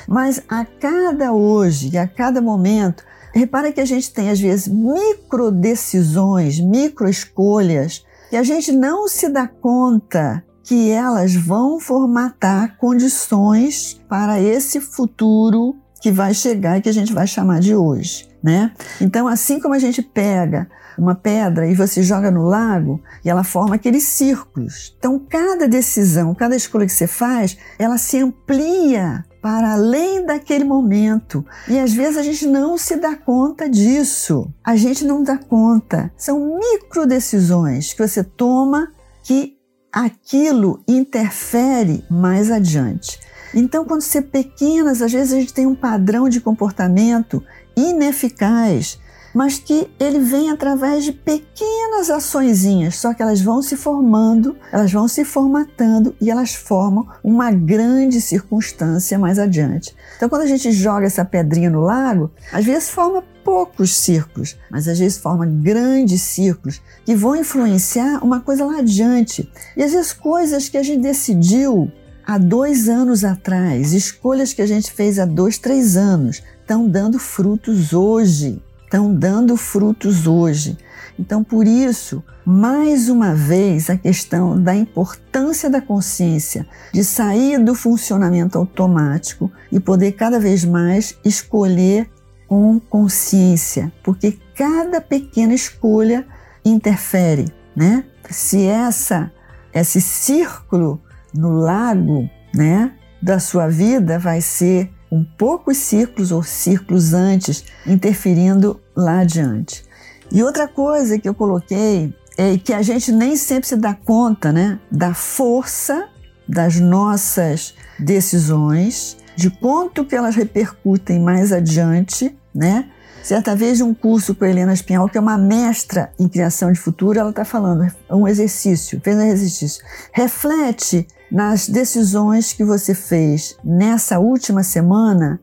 Mas 0.08 0.42
a 0.48 0.66
cada 0.66 1.34
hoje 1.34 1.92
e 1.94 1.98
a 1.98 2.08
cada 2.08 2.42
momento, 2.42 3.04
repara 3.34 3.72
que 3.72 3.82
a 3.82 3.86
gente 3.86 4.12
tem 4.12 4.30
às 4.30 4.40
vezes 4.40 4.68
micro 4.68 5.52
decisões, 5.52 6.60
micro 6.60 7.10
escolhas, 7.10 8.06
que 8.30 8.38
a 8.38 8.44
gente 8.44 8.72
não 8.72 9.08
se 9.08 9.28
dá 9.28 9.48
conta 9.48 10.44
que 10.70 10.92
elas 10.92 11.34
vão 11.34 11.80
formatar 11.80 12.78
condições 12.78 14.00
para 14.08 14.40
esse 14.40 14.80
futuro 14.80 15.76
que 16.00 16.12
vai 16.12 16.32
chegar 16.32 16.78
e 16.78 16.82
que 16.84 16.90
a 16.90 16.94
gente 16.94 17.12
vai 17.12 17.26
chamar 17.26 17.60
de 17.60 17.74
hoje, 17.74 18.30
né? 18.44 18.72
Então, 19.02 19.28
assim 19.28 19.60
como 19.60 19.74
a 19.74 19.80
gente 19.80 20.04
pega 20.04 20.70
uma 20.96 21.16
pedra 21.16 21.66
e 21.66 21.74
você 21.74 22.04
joga 22.04 22.30
no 22.30 22.44
lago 22.44 23.02
e 23.26 23.32
ela 23.32 23.44
forma 23.44 23.74
aqueles 23.74 24.04
círculos. 24.04 24.96
Então, 25.00 25.18
cada 25.28 25.68
decisão, 25.68 26.36
cada 26.36 26.56
escolha 26.56 26.86
que 26.86 26.94
você 26.94 27.08
faz, 27.08 27.58
ela 27.80 27.98
se 27.98 28.20
amplia 28.20 29.26
para 29.42 29.74
além 29.74 30.24
daquele 30.24 30.66
momento. 30.66 31.44
E 31.68 31.80
às 31.80 31.94
vezes 31.94 32.16
a 32.16 32.22
gente 32.22 32.46
não 32.46 32.78
se 32.78 32.96
dá 32.96 33.16
conta 33.16 33.68
disso. 33.68 34.54
A 34.64 34.76
gente 34.76 35.04
não 35.04 35.24
dá 35.24 35.36
conta. 35.36 36.12
São 36.16 36.60
micro 36.60 37.08
decisões 37.08 37.92
que 37.92 38.08
você 38.08 38.24
toma 38.24 38.92
que 39.24 39.59
aquilo 39.92 40.84
interfere 40.88 42.04
mais 42.10 42.52
adiante. 42.52 43.20
Então, 43.54 43.84
quando 43.84 44.04
é 44.16 44.22
pequenas, 44.22 45.02
às 45.02 45.12
vezes 45.12 45.34
a 45.34 45.40
gente 45.40 45.54
tem 45.54 45.66
um 45.66 45.76
padrão 45.76 46.30
de 46.30 46.40
comportamento 46.40 47.44
ineficaz 47.76 49.00
mas 49.34 49.60
que 49.60 49.90
ele 50.00 50.20
vem 50.20 50.50
através 50.50 51.04
de 51.04 51.12
pequenas 51.12 52.10
açõezinhas, 52.10 52.96
só 52.96 53.14
que 53.14 53.22
elas 53.22 53.42
vão 53.42 53.62
se 53.62 53.76
formando, 53.76 54.56
elas 54.72 54.92
vão 54.92 55.08
se 55.08 55.24
formatando 55.24 56.16
e 56.20 56.30
elas 56.30 56.54
formam 56.54 57.08
uma 57.24 57.52
grande 57.52 58.20
circunstância 58.22 59.18
mais 59.20 59.40
adiante. 59.40 59.96
Então, 60.16 60.30
quando 60.30 60.44
a 60.44 60.48
gente 60.48 60.72
joga 60.72 61.06
essa 61.06 61.24
pedrinha 61.24 61.70
no 61.70 61.82
lago, 61.82 62.32
às 62.52 62.66
vezes 62.66 62.90
forma 62.90 63.24
poucos 63.50 63.96
círculos, 63.96 64.56
mas 64.70 64.88
às 64.88 65.00
vezes 65.00 65.18
forma 65.18 65.44
grandes 65.44 66.22
círculos 66.22 66.80
que 67.04 67.16
vão 67.16 67.36
influenciar 67.36 68.24
uma 68.24 68.40
coisa 68.42 68.64
lá 68.64 68.78
adiante. 68.78 69.52
E 69.76 69.82
às 69.82 69.92
vezes 69.92 70.14
coisas 70.14 70.70
que 70.70 70.78
a 70.78 70.84
gente 70.84 71.02
decidiu 71.02 71.92
há 72.24 72.38
dois 72.38 72.88
anos 72.88 73.24
atrás, 73.24 73.92
escolhas 73.92 74.54
que 74.54 74.62
a 74.62 74.68
gente 74.68 74.92
fez 74.92 75.18
há 75.18 75.26
dois, 75.26 75.58
três 75.58 75.98
anos, 75.98 76.44
estão 76.62 76.88
dando 76.88 77.18
frutos 77.18 77.92
hoje 77.92 78.62
estão 78.90 79.14
dando 79.14 79.56
frutos 79.56 80.26
hoje. 80.26 80.76
Então, 81.18 81.44
por 81.44 81.68
isso, 81.68 82.24
mais 82.44 83.08
uma 83.08 83.36
vez, 83.36 83.88
a 83.90 83.96
questão 83.96 84.60
da 84.60 84.76
importância 84.76 85.70
da 85.70 85.80
consciência, 85.80 86.66
de 86.92 87.04
sair 87.04 87.64
do 87.64 87.76
funcionamento 87.76 88.58
automático 88.58 89.52
e 89.72 89.80
poder 89.80 90.14
cada 90.14 90.40
vez 90.40 90.66
mais 90.66 91.16
escolher 91.24 92.10
com 92.50 92.80
consciência, 92.80 93.94
porque 94.04 94.40
cada 94.56 95.00
pequena 95.00 95.54
escolha 95.54 96.26
interfere, 96.66 97.46
né? 97.76 98.04
Se 98.30 98.66
essa 98.66 99.32
esse 99.72 100.02
círculo 100.02 101.00
no 101.32 101.52
lago, 101.52 102.28
né, 102.56 102.92
da 103.22 103.40
sua 103.40 103.68
vida 103.68 104.18
vai 104.18 104.42
ser 104.42 104.90
com 105.10 105.24
poucos 105.24 105.78
ciclos 105.78 106.32
ou 106.32 106.42
ciclos 106.42 107.14
antes 107.14 107.64
interferindo 107.86 108.82
lá 108.96 109.20
adiante. 109.20 109.84
E 110.32 110.42
outra 110.44 110.68
coisa 110.68 111.20
que 111.20 111.30
eu 111.30 111.36
coloquei 111.36 112.14
é 112.36 112.58
que 112.58 112.74
a 112.74 112.82
gente 112.82 113.12
nem 113.12 113.36
sempre 113.36 113.68
se 113.68 113.76
dá 113.76 113.94
conta 113.94 114.52
né, 114.52 114.80
da 114.92 115.14
força 115.14 116.08
das 116.48 116.80
nossas 116.80 117.76
decisões, 118.00 119.18
de 119.40 119.50
quanto 119.50 120.04
que 120.04 120.14
elas 120.14 120.36
repercutem 120.36 121.18
mais 121.18 121.54
adiante, 121.54 122.38
né? 122.54 122.90
Certa 123.24 123.56
vez, 123.56 123.80
um 123.80 123.94
curso 123.94 124.36
com 124.36 124.44
a 124.44 124.50
Helena 124.50 124.74
Espinhal, 124.74 125.08
que 125.08 125.18
é 125.18 125.22
uma 125.22 125.38
mestra 125.38 126.12
em 126.20 126.28
criação 126.28 126.74
de 126.74 126.80
futuro, 126.80 127.18
ela 127.18 127.30
está 127.30 127.46
falando 127.46 127.90
um 128.12 128.28
exercício, 128.28 129.00
fez 129.02 129.16
um 129.16 129.22
exercício. 129.22 129.82
Reflete 130.12 131.08
nas 131.32 131.70
decisões 131.70 132.52
que 132.52 132.66
você 132.66 132.94
fez 132.94 133.58
nessa 133.64 134.20
última 134.20 134.62
semana, 134.62 135.40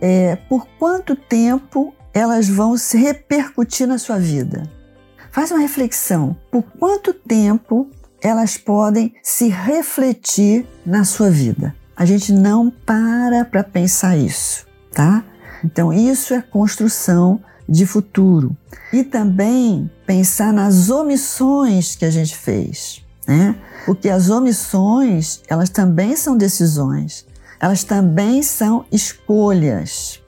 é, 0.00 0.36
por 0.48 0.66
quanto 0.78 1.16
tempo 1.16 1.92
elas 2.14 2.48
vão 2.48 2.76
se 2.76 2.98
repercutir 2.98 3.88
na 3.88 3.98
sua 3.98 4.18
vida. 4.18 4.62
Faz 5.32 5.50
uma 5.50 5.60
reflexão, 5.60 6.36
por 6.52 6.62
quanto 6.78 7.12
tempo 7.12 7.90
elas 8.22 8.56
podem 8.56 9.12
se 9.24 9.48
refletir 9.48 10.66
na 10.86 11.02
sua 11.04 11.30
vida. 11.30 11.74
A 12.00 12.06
gente 12.06 12.32
não 12.32 12.70
para 12.70 13.44
para 13.44 13.62
pensar 13.62 14.16
isso, 14.16 14.66
tá? 14.90 15.22
Então, 15.62 15.92
isso 15.92 16.32
é 16.32 16.40
construção 16.40 17.38
de 17.68 17.84
futuro. 17.84 18.56
E 18.90 19.04
também 19.04 19.90
pensar 20.06 20.50
nas 20.50 20.88
omissões 20.88 21.96
que 21.96 22.06
a 22.06 22.10
gente 22.10 22.34
fez, 22.34 23.04
né? 23.28 23.54
Porque 23.84 24.08
as 24.08 24.30
omissões, 24.30 25.42
elas 25.46 25.68
também 25.68 26.16
são 26.16 26.38
decisões, 26.38 27.26
elas 27.60 27.84
também 27.84 28.42
são 28.42 28.86
escolhas. 28.90 30.22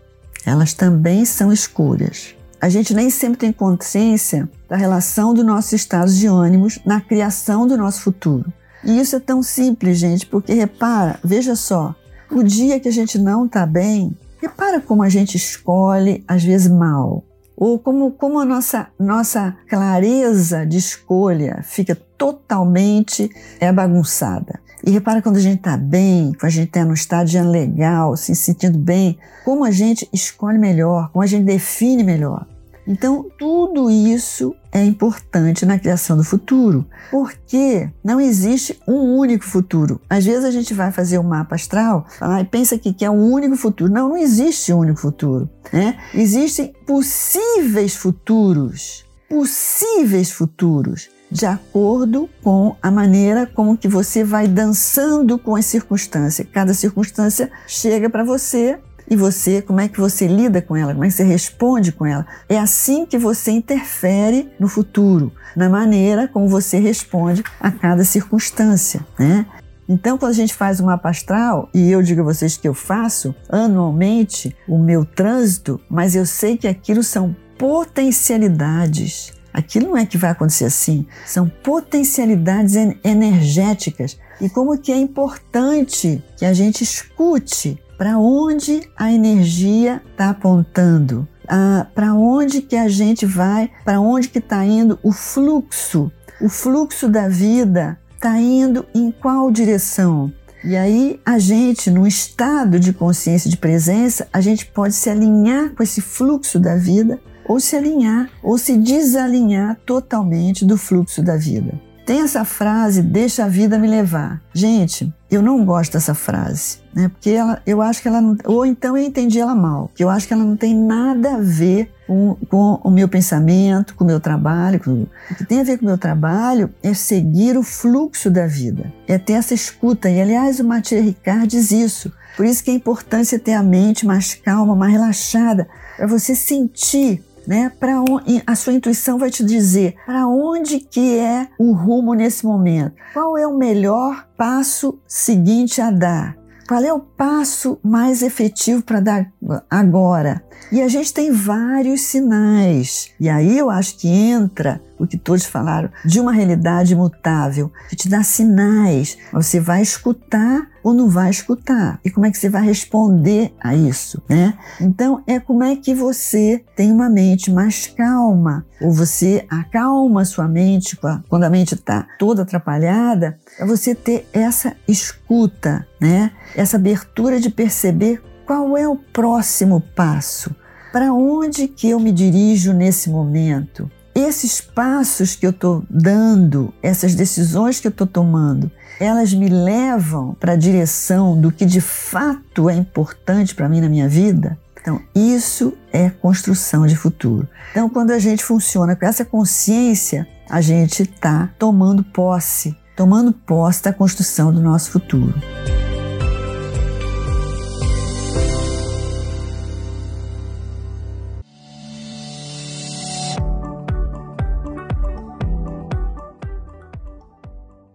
Elas 0.45 0.75
também 0.75 1.25
são 1.25 1.51
escolhas. 1.51 2.35
A 2.61 2.69
gente 2.69 2.93
nem 2.93 3.09
sempre 3.09 3.39
tem 3.39 3.53
consciência 3.53 4.47
da 4.69 4.77
relação 4.77 5.33
do 5.33 5.43
nosso 5.43 5.75
estado 5.75 6.13
de 6.13 6.27
ânimos 6.27 6.79
na 6.85 7.01
criação 7.01 7.67
do 7.67 7.79
nosso 7.79 8.03
futuro. 8.03 8.53
E 8.85 8.99
isso 8.99 9.17
é 9.17 9.21
tão 9.21 9.43
simples, 9.43 9.99
gente, 9.99 10.27
porque 10.27 10.53
repara, 10.53 11.19
veja 11.23 11.55
só, 11.55 11.95
o 12.31 12.43
dia 12.43 12.81
que 12.81 12.89
a 12.89 12.93
gente 12.93 13.19
não 13.19 13.47
está 13.47 13.67
bem, 13.67 14.17
repara 14.41 14.81
como 14.81 15.03
a 15.03 15.09
gente 15.09 15.37
escolhe, 15.37 16.25
às 16.27 16.43
vezes 16.43 16.71
mal. 16.71 17.25
Ou 17.57 17.79
como, 17.79 18.11
como 18.11 18.41
a 18.41 18.45
nossa, 18.45 18.89
nossa 18.99 19.57
clareza 19.69 20.67
de 20.67 20.79
escolha 20.79 21.61
fica 21.63 21.95
totalmente 21.95 23.31
é, 23.61 23.73
bagunçada. 23.73 24.61
E 24.85 24.91
repara 24.91 25.23
quando 25.23 25.37
a 25.37 25.41
gente 25.41 25.59
está 25.59 25.77
bem, 25.77 26.33
quando 26.33 26.47
a 26.47 26.49
gente 26.49 26.69
está 26.69 26.85
no 26.85 26.95
estado 26.95 27.29
de 27.29 27.41
legal, 27.41 28.17
se 28.17 28.35
sentindo 28.35 28.79
bem, 28.79 29.17
como 29.45 29.65
a 29.65 29.71
gente 29.71 30.09
escolhe 30.13 30.59
melhor, 30.59 31.11
como 31.13 31.23
a 31.23 31.27
gente 31.27 31.45
define 31.45 32.03
melhor. 32.03 32.47
Então, 32.87 33.27
tudo 33.39 33.91
isso 33.91 34.55
é 34.73 34.83
importante 34.85 35.65
na 35.65 35.79
criação 35.79 36.17
do 36.17 36.25
futuro, 36.25 36.87
porque 37.11 37.89
não 38.03 38.21
existe 38.21 38.79
um 38.89 39.17
único 39.17 39.45
futuro. 39.45 40.01
Às 40.09 40.25
vezes 40.25 40.45
a 40.45 40.51
gente 40.51 40.75
vai 40.75 40.91
fazer 40.91 41.19
um 41.19 41.23
mapa 41.23 41.55
astral 41.55 42.07
fala, 42.19 42.41
e 42.41 42.45
pensa 42.45 42.79
que, 42.79 42.93
que 42.93 43.05
é 43.05 43.11
um 43.11 43.31
único 43.31 43.57
futuro. 43.57 43.93
Não, 43.93 44.09
não 44.11 44.17
existe 44.17 44.73
um 44.73 44.79
único 44.79 45.01
futuro. 45.01 45.49
Né? 45.73 45.97
Existem 46.15 46.73
possíveis 46.87 47.95
futuros. 47.95 49.05
Possíveis 49.29 50.31
futuros 50.31 51.09
de 51.33 51.47
acordo 51.47 52.29
com 52.43 52.77
a 52.83 52.91
maneira 52.91 53.47
como 53.47 53.77
que 53.77 53.89
você 53.89 54.23
vai 54.23 54.47
dançando 54.47 55.39
com 55.39 55.57
as 55.57 55.65
circunstâncias. 55.65 56.47
Cada 56.53 56.75
circunstância 56.75 57.51
chega 57.67 58.11
para 58.11 58.23
você 58.23 58.79
e 59.09 59.17
você, 59.17 59.61
como 59.61 59.81
é 59.81 59.89
que 59.89 60.01
você 60.01 60.27
lida 60.27 60.63
com 60.63 60.77
ela, 60.77 60.93
como 60.93 61.05
é 61.05 61.09
que 61.09 61.15
você 61.15 61.25
responde 61.25 61.93
com 61.93 62.07
ela. 62.07 62.27
É 62.49 62.59
assim 62.59 63.05
que 63.07 63.19
você 63.19 63.51
interfere 63.51 64.51
no 64.59 64.69
futuro, 64.69 65.33
na 65.57 65.69
maneira 65.69 66.29
como 66.29 66.49
você 66.49 66.79
responde 66.79 67.43
a 67.61 67.71
cada 67.71 68.05
circunstância, 68.05 69.05
né? 69.19 69.47
Então, 69.89 70.17
quando 70.17 70.31
a 70.31 70.35
gente 70.35 70.55
faz 70.55 70.81
um 70.81 70.87
mapa 70.87 71.11
astral, 71.11 71.69
e 71.75 71.91
eu 71.91 72.03
digo 72.03 72.21
a 72.21 72.25
vocês 72.25 72.57
que 72.57 72.67
eu 72.67 72.73
faço 72.73 73.35
anualmente 73.49 74.57
o 74.67 74.79
meu 74.79 75.05
trânsito, 75.05 75.81
mas 75.91 76.15
eu 76.15 76.25
sei 76.25 76.57
que 76.57 76.69
aquilo 76.69 77.03
são 77.03 77.37
potencialidades. 77.59 79.33
Aquilo 79.53 79.89
não 79.89 79.97
é 79.99 80.07
que 80.07 80.17
vai 80.17 80.31
acontecer 80.31 80.65
assim, 80.65 81.07
são 81.27 81.47
potencialidades 81.47 82.75
energéticas. 83.05 84.19
E 84.41 84.49
como 84.49 84.79
que 84.79 84.91
é 84.91 84.97
importante 84.97 86.25
que 86.39 86.47
a 86.47 86.55
gente 86.55 86.83
escute 86.83 87.79
para 88.03 88.19
onde 88.19 88.83
a 88.97 89.13
energia 89.13 90.03
está 90.11 90.31
apontando, 90.31 91.29
ah, 91.47 91.87
para 91.95 92.13
onde 92.15 92.61
que 92.61 92.75
a 92.75 92.89
gente 92.89 93.25
vai, 93.25 93.71
para 93.85 94.01
onde 94.01 94.29
que 94.29 94.41
está 94.41 94.67
indo 94.67 94.99
o 95.05 95.13
fluxo, 95.13 96.11
o 96.41 96.49
fluxo 96.49 97.09
da 97.09 97.29
vida 97.29 97.97
está 98.13 98.37
indo 98.41 98.85
em 98.93 99.13
qual 99.13 99.53
direção. 99.53 100.33
E 100.65 100.75
aí 100.75 101.21
a 101.25 101.39
gente, 101.39 101.93
num 101.93 102.05
estado 102.05 102.81
de 102.81 102.93
consciência 102.93 103.49
de 103.49 103.57
presença, 103.57 104.27
a 104.33 104.41
gente 104.41 104.67
pode 104.67 104.95
se 104.95 105.09
alinhar 105.09 105.71
com 105.71 105.85
esse 105.85 106.01
fluxo 106.01 106.59
da 106.59 106.75
vida 106.75 107.21
ou 107.47 107.61
se 107.61 107.77
alinhar 107.77 108.29
ou 108.43 108.59
se 108.59 108.77
desalinhar 108.77 109.79
totalmente 109.87 110.65
do 110.65 110.77
fluxo 110.77 111.23
da 111.23 111.37
vida. 111.37 111.81
Tem 112.05 112.21
essa 112.21 112.45
frase, 112.45 113.01
deixa 113.01 113.45
a 113.45 113.49
vida 113.49 113.79
me 113.79 113.87
levar. 113.87 114.43
Gente, 114.53 115.13
eu 115.31 115.41
não 115.41 115.65
gosto 115.65 115.93
dessa 115.93 116.15
frase, 116.15 116.79
né? 116.93 117.09
Porque 117.09 117.31
ela, 117.31 117.63
eu 117.65 117.81
acho 117.81 118.03
que 118.03 118.09
ela 118.09 118.21
não. 118.21 118.37
Ou 118.45 118.67
então 118.67 118.97
eu 118.97 119.05
entendi 119.05 119.39
ela 119.39 119.55
mal, 119.55 119.91
que 119.95 120.03
eu 120.03 120.11
acho 120.11 120.27
que 120.27 120.35
ela 120.35 120.43
não 120.43 120.57
tem 120.57 120.75
nada 120.75 121.37
a 121.37 121.39
ver 121.39 121.93
com, 122.07 122.37
com 122.49 122.81
o 122.83 122.91
meu 122.91 123.09
pensamento, 123.09 123.95
com 123.95 124.03
o 124.03 124.07
meu 124.07 124.19
trabalho. 124.19 124.81
Com, 124.81 125.07
o 125.31 125.35
que 125.37 125.45
tem 125.45 125.61
a 125.61 125.65
ver 125.65 125.79
com 125.79 125.85
o 125.85 125.89
meu 125.89 125.99
trabalho 125.99 126.71
é 126.83 126.93
seguir 126.93 127.57
o 127.57 127.63
fluxo 127.63 128.31
da 128.31 128.49
vida, 128.49 128.93
é 129.07 129.17
ter 129.17 129.35
essa 129.35 129.55
escuta. 129.55 130.11
E 130.11 130.21
aliás, 130.21 130.59
o 130.59 130.65
Mathieu 130.65 131.03
Ricard 131.03 131.47
diz 131.47 131.71
isso. 131.71 132.13
Por 132.37 132.47
isso 132.47 132.65
que 132.65 132.71
é 132.71 132.75
importante 132.75 133.39
ter 133.39 133.53
a 133.53 133.63
mente 133.63 134.07
mais 134.07 134.35
calma, 134.35 134.75
mais 134.75 134.93
relaxada, 134.93 135.69
para 135.97 136.07
você 136.07 136.35
sentir 136.35 137.23
né? 137.47 137.73
Para 137.79 138.03
a 138.47 138.55
sua 138.55 138.73
intuição 138.73 139.19
vai 139.19 139.31
te 139.31 139.45
dizer 139.45 139.95
para 140.07 140.27
onde 140.27 140.81
que 140.81 141.19
é 141.19 141.49
o 141.59 141.73
rumo 141.73 142.15
nesse 142.15 142.45
momento. 142.45 142.95
Qual 143.13 143.37
é 143.37 143.47
o 143.47 143.57
melhor 143.57 144.27
passo 144.37 144.99
seguinte 145.07 145.81
a 145.81 145.91
dar? 145.91 146.42
Qual 146.73 146.83
é 146.83 146.91
o 146.91 147.01
passo 147.01 147.79
mais 147.83 148.23
efetivo 148.23 148.83
para 148.83 148.99
dar 148.99 149.31
agora? 149.69 150.43
E 150.71 150.81
a 150.81 150.89
gente 150.89 151.13
tem 151.13 151.31
vários 151.31 152.01
sinais. 152.01 153.11
E 153.21 153.29
aí 153.29 153.59
eu 153.59 153.69
acho 153.69 153.99
que 153.99 154.09
entra 154.09 154.81
o 154.99 155.07
que 155.07 155.19
todos 155.19 155.45
falaram 155.45 155.91
de 156.03 156.19
uma 156.19 156.33
realidade 156.33 156.95
imutável, 156.95 157.71
que 157.91 157.97
te 157.97 158.09
dá 158.09 158.23
sinais. 158.23 159.19
Você 159.35 159.61
vai 159.61 159.83
escutar 159.83 160.71
ou 160.83 160.95
não 160.95 161.11
vai 161.11 161.29
escutar? 161.29 162.01
E 162.05 162.11
como 162.11 162.25
é 162.25 162.31
que 162.31 162.39
você 162.39 162.49
vai 162.49 162.63
responder 162.63 163.53
a 163.61 163.75
isso, 163.75 164.23
né? 164.29 164.57
Então, 164.81 165.23
é 165.27 165.39
como 165.39 165.63
é 165.65 165.77
que 165.77 165.95
você 165.95 166.65
tem 166.75 166.91
uma 166.91 167.11
mente 167.11 167.51
mais 167.51 167.87
calma, 167.87 168.65
ou 168.81 168.93
você 168.93 169.45
acalma 169.51 170.25
sua 170.25 170.49
mente 170.49 170.99
quando 171.29 171.45
a 171.45 171.51
mente 171.51 171.75
está 171.75 172.07
toda 172.19 172.43
atrapalhada, 172.43 173.39
é 173.59 173.65
você 173.65 173.95
ter 173.95 174.29
essa 174.33 174.77
escuta, 174.87 175.87
né? 176.01 176.33
Essa 176.57 176.77
abertura 176.77 177.41
de 177.41 177.51
perceber 177.51 178.23
qual 178.47 178.77
é 178.77 178.89
o 178.89 178.97
próximo 178.97 179.81
passo. 179.81 180.55
Para 180.93 181.13
onde 181.13 181.69
que 181.69 181.89
eu 181.89 181.99
me 181.99 182.13
dirijo 182.13 182.73
nesse 182.73 183.09
momento? 183.09 183.91
Esses 184.15 184.61
passos 184.61 185.35
que 185.35 185.47
eu 185.47 185.51
estou 185.51 185.83
dando, 185.89 186.73
essas 186.83 187.15
decisões 187.15 187.81
que 187.81 187.87
eu 187.87 187.91
estou 187.91 188.07
tomando, 188.07 188.71
elas 189.01 189.33
me 189.33 189.49
levam 189.49 190.35
para 190.35 190.53
a 190.53 190.57
direção 190.57 191.41
do 191.41 191.51
que 191.51 191.65
de 191.65 191.81
fato 191.81 192.69
é 192.69 192.75
importante 192.75 193.55
para 193.55 193.69
mim 193.69 193.81
na 193.81 193.89
minha 193.89 194.09
vida? 194.09 194.59
Então, 194.83 195.01
isso 195.15 195.73
é 195.93 196.11
construção 196.11 196.87
de 196.87 196.97
futuro. 196.97 197.49
Então, 197.71 197.89
quando 197.89 198.11
a 198.11 198.19
gente 198.19 198.45
funciona 198.45 198.97
com 198.97 199.07
essa 199.07 199.25
consciência, 199.25 200.27
a 200.51 200.61
gente 200.61 201.05
está 201.05 201.49
tomando 201.59 202.05
posse, 202.05 202.77
tomando 202.97 203.33
posse 203.33 203.83
da 203.83 203.93
construção 203.93 204.53
do 204.53 204.61
nosso 204.61 204.91
futuro. 204.91 205.35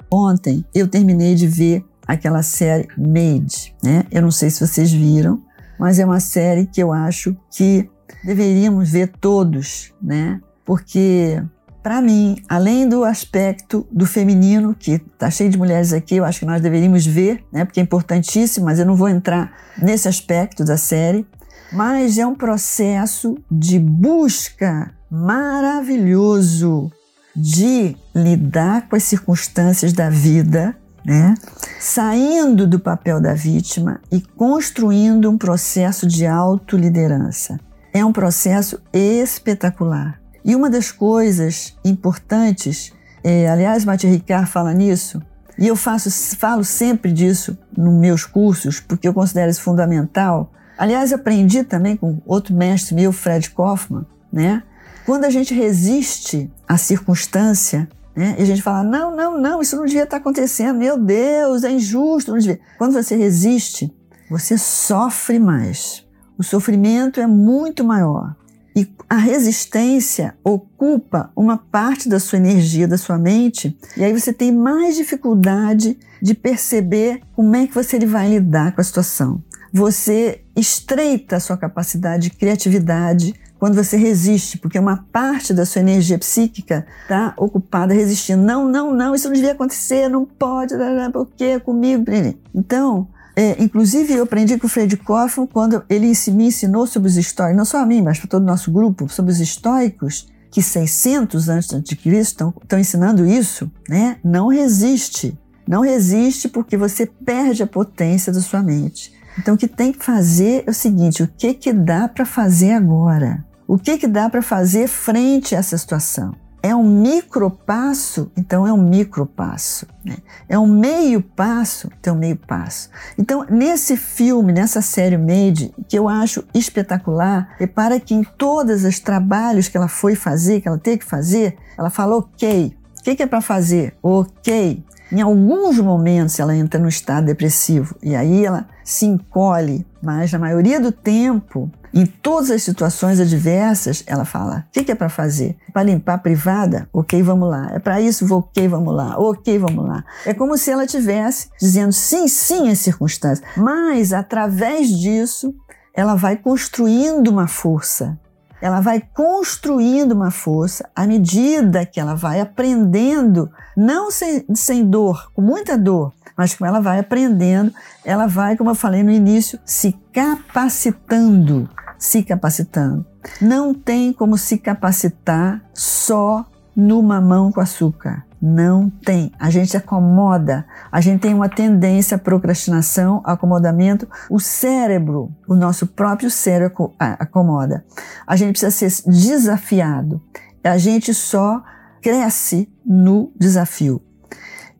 Ontem 0.09 0.65
eu 0.73 0.87
terminei 0.87 1.35
de 1.35 1.47
ver 1.47 1.85
aquela 2.07 2.41
série 2.41 2.87
Made, 2.97 3.75
né? 3.83 4.05
Eu 4.09 4.21
não 4.21 4.31
sei 4.31 4.49
se 4.49 4.65
vocês 4.65 4.91
viram, 4.91 5.41
mas 5.79 5.99
é 5.99 6.05
uma 6.05 6.19
série 6.19 6.65
que 6.65 6.81
eu 6.81 6.91
acho 6.91 7.35
que 7.51 7.89
deveríamos 8.23 8.89
ver 8.89 9.11
todos, 9.19 9.93
né? 10.01 10.39
Porque 10.65 11.43
para 11.87 12.01
mim, 12.01 12.43
além 12.49 12.85
do 12.85 13.05
aspecto 13.05 13.87
do 13.89 14.05
feminino, 14.05 14.75
que 14.77 14.99
tá 14.99 15.31
cheio 15.31 15.49
de 15.49 15.57
mulheres 15.57 15.93
aqui, 15.93 16.17
eu 16.17 16.25
acho 16.25 16.39
que 16.39 16.45
nós 16.45 16.61
deveríamos 16.61 17.05
ver, 17.05 17.41
né? 17.49 17.63
Porque 17.63 17.79
é 17.79 17.83
importantíssimo, 17.83 18.65
mas 18.65 18.77
eu 18.77 18.85
não 18.85 18.93
vou 18.93 19.07
entrar 19.07 19.53
nesse 19.81 20.05
aspecto 20.05 20.65
da 20.65 20.75
série. 20.75 21.25
Mas 21.71 22.17
é 22.17 22.27
um 22.27 22.35
processo 22.35 23.37
de 23.49 23.79
busca 23.79 24.91
maravilhoso 25.09 26.91
de 27.33 27.95
lidar 28.13 28.89
com 28.89 28.97
as 28.97 29.03
circunstâncias 29.03 29.93
da 29.93 30.09
vida, 30.09 30.75
né? 31.05 31.35
saindo 31.79 32.67
do 32.67 32.81
papel 32.81 33.21
da 33.21 33.33
vítima 33.33 34.01
e 34.11 34.19
construindo 34.19 35.31
um 35.31 35.37
processo 35.37 36.05
de 36.05 36.25
autoliderança. 36.25 37.57
É 37.93 38.03
um 38.03 38.11
processo 38.11 38.77
espetacular. 38.91 40.26
E 40.47 40.55
uma 40.55 40.69
das 40.69 40.93
coisas 40.93 41.77
importantes, 41.83 42.93
é, 43.21 43.49
aliás, 43.49 43.83
Mathieu 43.83 44.09
Ricard 44.09 44.49
fala 44.49 44.73
nisso, 44.73 45.21
e 45.59 45.67
eu 45.67 45.75
faço, 45.75 46.09
falo 46.37 46.63
sempre 46.63 47.11
disso 47.11 47.57
nos 47.75 47.93
meus 47.93 48.23
cursos, 48.23 48.79
porque 48.79 49.09
eu 49.09 49.13
considero 49.13 49.51
isso 49.51 49.61
fundamental. 49.61 50.53
Aliás, 50.77 51.11
aprendi 51.11 51.65
também 51.65 51.97
com 51.97 52.21
outro 52.25 52.55
mestre 52.55 52.95
meu, 52.95 53.11
Fred 53.11 53.49
Kaufman, 53.49 54.05
né? 54.31 54.63
Quando 55.05 55.25
a 55.25 55.29
gente 55.29 55.53
resiste 55.53 56.49
à 56.65 56.77
circunstância, 56.77 57.89
Né? 58.17 58.35
E 58.39 58.41
a 58.41 58.45
gente 58.45 58.63
fala: 58.63 58.83
não, 58.83 59.15
não, 59.15 59.39
não, 59.39 59.61
isso 59.61 59.75
não 59.75 59.85
devia 59.85 60.03
estar 60.03 60.17
acontecendo, 60.17 60.79
meu 60.79 60.97
Deus, 60.97 61.63
é 61.63 61.69
injusto, 61.69 62.31
não 62.31 62.39
devia. 62.39 62.59
Quando 62.75 62.93
você 62.93 63.15
resiste, 63.15 63.93
você 64.27 64.57
sofre 64.57 65.37
mais. 65.37 66.03
O 66.35 66.43
sofrimento 66.43 67.19
é 67.19 67.27
muito 67.27 67.83
maior. 67.83 68.35
E 68.77 68.87
a 69.09 69.15
resistência 69.15 70.35
ocupa 70.43 71.31
uma 71.35 71.57
parte 71.57 72.07
da 72.07 72.19
sua 72.19 72.37
energia, 72.37 72.87
da 72.87 72.95
sua 72.95 73.17
mente, 73.17 73.75
e 73.97 74.03
aí 74.03 74.13
você 74.13 74.31
tem 74.31 74.51
mais 74.51 74.95
dificuldade 74.95 75.97
de 76.21 76.35
perceber 76.35 77.21
como 77.35 77.55
é 77.55 77.65
que 77.65 77.73
você 77.73 77.97
vai 78.05 78.29
lidar 78.29 78.75
com 78.75 78.79
a 78.79 78.83
situação. 78.83 79.41
Você 79.73 80.43
estreita 80.55 81.37
a 81.37 81.39
sua 81.39 81.57
capacidade 81.57 82.29
de 82.29 82.37
criatividade, 82.37 83.33
quando 83.57 83.73
você 83.73 83.97
resiste, 83.97 84.59
porque 84.59 84.77
uma 84.77 85.03
parte 85.11 85.55
da 85.55 85.65
sua 85.65 85.81
energia 85.81 86.19
psíquica 86.19 86.85
está 87.01 87.33
ocupada 87.35 87.95
resistindo. 87.95 88.43
Não, 88.43 88.69
não, 88.69 88.93
não, 88.93 89.15
isso 89.15 89.27
não 89.27 89.33
devia 89.33 89.53
acontecer, 89.53 90.07
não 90.07 90.23
pode, 90.23 90.75
por 91.11 91.27
quê 91.35 91.59
comigo? 91.59 92.05
Então, 92.53 93.07
é, 93.39 93.55
inclusive 93.63 94.15
eu 94.15 94.23
aprendi 94.23 94.57
com 94.57 94.65
o 94.65 94.69
Fred 94.69 94.97
Kaufman 94.97 95.45
quando 95.45 95.83
ele 95.87 96.11
me 96.29 96.47
ensinou 96.47 96.87
sobre 96.87 97.07
os 97.07 97.17
estoicos, 97.17 97.55
não 97.55 97.65
só 97.65 97.83
a 97.83 97.85
mim, 97.85 98.01
mas 98.01 98.17
para 98.17 98.27
todo 98.27 98.41
o 98.41 98.47
nosso 98.47 98.71
grupo, 98.71 99.07
sobre 99.07 99.31
os 99.31 99.39
estoicos, 99.39 100.27
que 100.49 100.59
600 100.59 101.47
antes 101.47 101.83
de 101.83 101.95
Cristo 101.95 102.51
estão 102.63 102.79
ensinando 102.79 103.27
isso, 103.27 103.71
né? 103.87 104.17
Não 104.23 104.47
resiste. 104.47 105.37
Não 105.67 105.81
resiste 105.81 106.49
porque 106.49 106.75
você 106.75 107.05
perde 107.05 107.61
a 107.61 107.67
potência 107.67 108.33
da 108.33 108.41
sua 108.41 108.63
mente. 108.63 109.13
Então, 109.37 109.53
o 109.53 109.57
que 109.57 109.67
tem 109.67 109.93
que 109.93 110.03
fazer 110.03 110.63
é 110.65 110.71
o 110.71 110.73
seguinte: 110.73 111.21
o 111.21 111.27
que, 111.27 111.53
que 111.53 111.71
dá 111.71 112.07
para 112.07 112.25
fazer 112.25 112.71
agora? 112.71 113.45
O 113.67 113.77
que, 113.77 113.99
que 113.99 114.07
dá 114.07 114.31
para 114.31 114.41
fazer 114.41 114.87
frente 114.87 115.53
a 115.53 115.59
essa 115.59 115.77
situação? 115.77 116.33
É 116.67 116.75
um 116.75 116.83
micro 116.83 117.49
passo, 117.49 118.29
então 118.35 118.67
é 118.67 118.73
um 118.73 118.89
micro 118.89 119.25
passo. 119.25 119.87
Né? 120.03 120.17
É 120.49 120.59
um 120.59 120.67
meio 120.67 121.21
passo, 121.21 121.89
então 121.97 122.13
é 122.13 122.17
um 122.17 122.19
meio 122.19 122.35
passo. 122.35 122.89
Então, 123.17 123.45
nesse 123.49 123.95
filme, 123.95 124.51
nessa 124.51 124.81
série 124.81 125.17
Made, 125.17 125.73
que 125.87 125.97
eu 125.97 126.09
acho 126.09 126.43
espetacular, 126.53 127.55
repara 127.57 128.01
que 128.01 128.13
em 128.13 128.21
todos 128.21 128.83
os 128.83 128.99
trabalhos 128.99 129.69
que 129.69 129.77
ela 129.77 129.87
foi 129.87 130.13
fazer, 130.13 130.59
que 130.59 130.67
ela 130.67 130.77
teve 130.77 130.97
que 130.97 131.05
fazer, 131.05 131.55
ela 131.77 131.89
fala 131.89 132.17
ok. 132.17 132.75
O 132.99 133.01
que, 133.01 133.15
que 133.15 133.23
é 133.23 133.27
para 133.27 133.39
fazer? 133.39 133.95
Ok. 134.03 134.83
Em 135.09 135.21
alguns 135.21 135.79
momentos 135.79 136.37
ela 136.37 136.53
entra 136.53 136.77
no 136.77 136.89
estado 136.89 137.27
depressivo 137.27 137.95
e 138.03 138.13
aí 138.13 138.45
ela 138.45 138.67
se 138.83 139.05
encolhe, 139.05 139.85
mas 140.07 140.31
na 140.31 140.39
maioria 140.39 140.79
do 140.79 140.89
tempo, 140.89 141.69
em 141.93 142.05
todas 142.05 142.49
as 142.49 142.63
situações 142.63 143.19
adversas, 143.19 144.05
ela 144.07 144.23
fala: 144.23 144.65
o 144.69 144.71
que, 144.71 144.89
é 144.89 144.95
para 144.95 145.09
fazer? 145.09 145.57
Para 145.73 145.83
limpar 145.83 146.13
a 146.13 146.17
privada? 146.17 146.87
Ok, 146.93 147.21
vamos 147.21 147.49
lá. 147.49 147.71
É 147.73 147.79
para 147.79 147.99
isso? 147.99 148.33
Ok, 148.33 148.65
vamos 148.69 148.95
lá. 148.95 149.19
Ok, 149.19 149.59
vamos 149.59 149.85
lá. 149.85 150.05
É 150.25 150.33
como 150.33 150.57
se 150.57 150.71
ela 150.71 150.87
tivesse 150.87 151.49
dizendo 151.59 151.91
sim, 151.91 152.25
sim 152.29 152.69
às 152.69 152.79
circunstâncias, 152.79 153.45
mas 153.57 154.13
através 154.13 154.87
disso 154.87 155.53
ela 155.93 156.15
vai 156.15 156.37
construindo 156.37 157.27
uma 157.27 157.47
força 157.47 158.17
ela 158.61 158.79
vai 158.81 159.01
construindo 159.13 160.13
uma 160.13 160.31
força 160.31 160.89
à 160.95 161.05
medida 161.05 161.85
que 161.85 161.99
ela 161.99 162.15
vai 162.15 162.41
aprendendo, 162.41 163.51
não 163.75 164.09
sem, 164.09 164.43
sem 164.55 164.83
dor, 164.83 165.31
com 165.33 165.41
muita 165.41 165.77
dor, 165.77 166.11
mas 166.37 166.53
como 166.53 166.67
ela 166.67 166.79
vai 166.79 166.99
aprendendo, 166.99 167.73
ela 168.05 168.27
vai, 168.27 168.55
como 168.55 168.69
eu 168.69 168.75
falei 168.75 169.01
no 169.01 169.11
início, 169.11 169.59
se 169.65 169.93
capacitando, 170.13 171.67
se 171.97 172.23
capacitando. 172.23 173.05
Não 173.41 173.73
tem 173.73 174.13
como 174.13 174.37
se 174.37 174.57
capacitar 174.57 175.61
só 175.73 176.45
no 176.75 177.01
mamão 177.01 177.51
com 177.51 177.59
açúcar. 177.59 178.23
Não 178.39 178.87
tem. 178.87 179.31
A 179.39 179.49
gente 179.49 179.75
acomoda, 179.75 180.67
a 180.91 181.01
gente 181.01 181.21
tem 181.21 181.33
uma 181.33 181.49
tendência 181.49 182.15
à 182.15 182.19
procrastinação, 182.19 183.19
acomodamento. 183.25 184.07
O 184.29 184.39
cérebro, 184.39 185.35
o 185.47 185.55
nosso 185.55 185.87
próprio 185.87 186.29
cérebro 186.29 186.93
acomoda. 186.99 187.83
A 188.27 188.35
gente 188.35 188.51
precisa 188.51 188.69
ser 188.69 189.09
desafiado. 189.09 190.21
A 190.63 190.77
gente 190.77 191.15
só 191.15 191.63
cresce 191.99 192.71
no 192.85 193.31
desafio. 193.39 194.01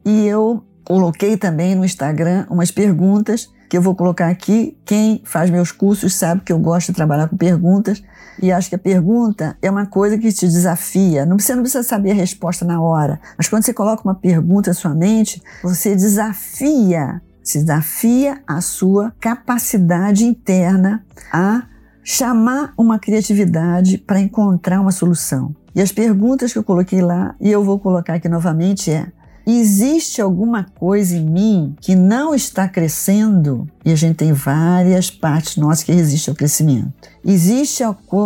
E 0.05 0.27
eu 0.27 0.66
coloquei 0.87 1.35
também 1.35 1.75
no 1.75 1.83
Instagram 1.83 2.45
umas 2.49 2.71
perguntas 2.71 3.51
que 3.69 3.77
eu 3.77 3.81
vou 3.81 3.93
colocar 3.93 4.29
aqui. 4.29 4.77
Quem 4.85 5.21
faz 5.25 5.49
meus 5.49 5.69
cursos 5.69 6.15
sabe 6.15 6.43
que 6.45 6.53
eu 6.53 6.57
gosto 6.57 6.87
de 6.87 6.93
trabalhar 6.93 7.27
com 7.27 7.35
perguntas. 7.35 8.01
E 8.41 8.53
acho 8.53 8.69
que 8.69 8.75
a 8.75 8.79
pergunta 8.79 9.57
é 9.61 9.69
uma 9.69 9.85
coisa 9.85 10.17
que 10.17 10.31
te 10.31 10.47
desafia. 10.47 11.27
Você 11.37 11.53
não 11.53 11.63
precisa 11.63 11.83
saber 11.83 12.11
a 12.11 12.13
resposta 12.13 12.63
na 12.63 12.81
hora, 12.81 13.19
mas 13.37 13.49
quando 13.49 13.63
você 13.63 13.73
coloca 13.73 14.01
uma 14.05 14.15
pergunta 14.15 14.69
na 14.69 14.73
sua 14.73 14.95
mente, 14.95 15.41
você 15.61 15.93
desafia, 15.93 17.21
se 17.43 17.59
desafia 17.59 18.41
a 18.47 18.61
sua 18.61 19.13
capacidade 19.19 20.23
interna 20.23 21.03
a 21.33 21.63
chamar 22.01 22.73
uma 22.77 22.97
criatividade 22.97 23.97
para 23.97 24.21
encontrar 24.21 24.79
uma 24.79 24.91
solução. 24.93 25.53
E 25.75 25.81
as 25.81 25.91
perguntas 25.91 26.53
que 26.53 26.59
eu 26.59 26.63
coloquei 26.63 27.01
lá, 27.01 27.35
e 27.41 27.51
eu 27.51 27.61
vou 27.61 27.77
colocar 27.77 28.13
aqui 28.13 28.29
novamente, 28.29 28.89
é: 28.89 29.11
existe 29.51 30.21
alguma 30.21 30.63
coisa 30.63 31.15
em 31.15 31.25
mim 31.25 31.75
que 31.79 31.95
não 31.95 32.35
está 32.35 32.67
crescendo? 32.67 33.67
E 33.85 33.91
a 33.91 33.95
gente 33.95 34.17
tem 34.17 34.33
várias 34.33 35.09
partes 35.09 35.55
nossas 35.55 35.83
que 35.83 35.91
resistem 35.91 36.31
ao 36.31 36.37
crescimento. 36.37 36.91
Existe 37.23 37.83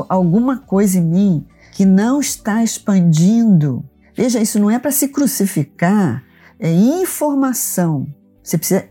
alguma 0.10 0.58
coisa 0.58 0.98
em 0.98 1.06
mim 1.06 1.46
que 1.74 1.86
não 1.86 2.20
está 2.20 2.64
expandindo? 2.64 3.84
Veja, 4.16 4.40
isso 4.40 4.60
não 4.60 4.70
é 4.70 4.80
para 4.80 4.92
se 4.92 5.08
crucificar, 5.08 6.24
é 6.60 6.72
informação. 6.72 8.08
Você 8.44 8.58
precisa, 8.58 8.86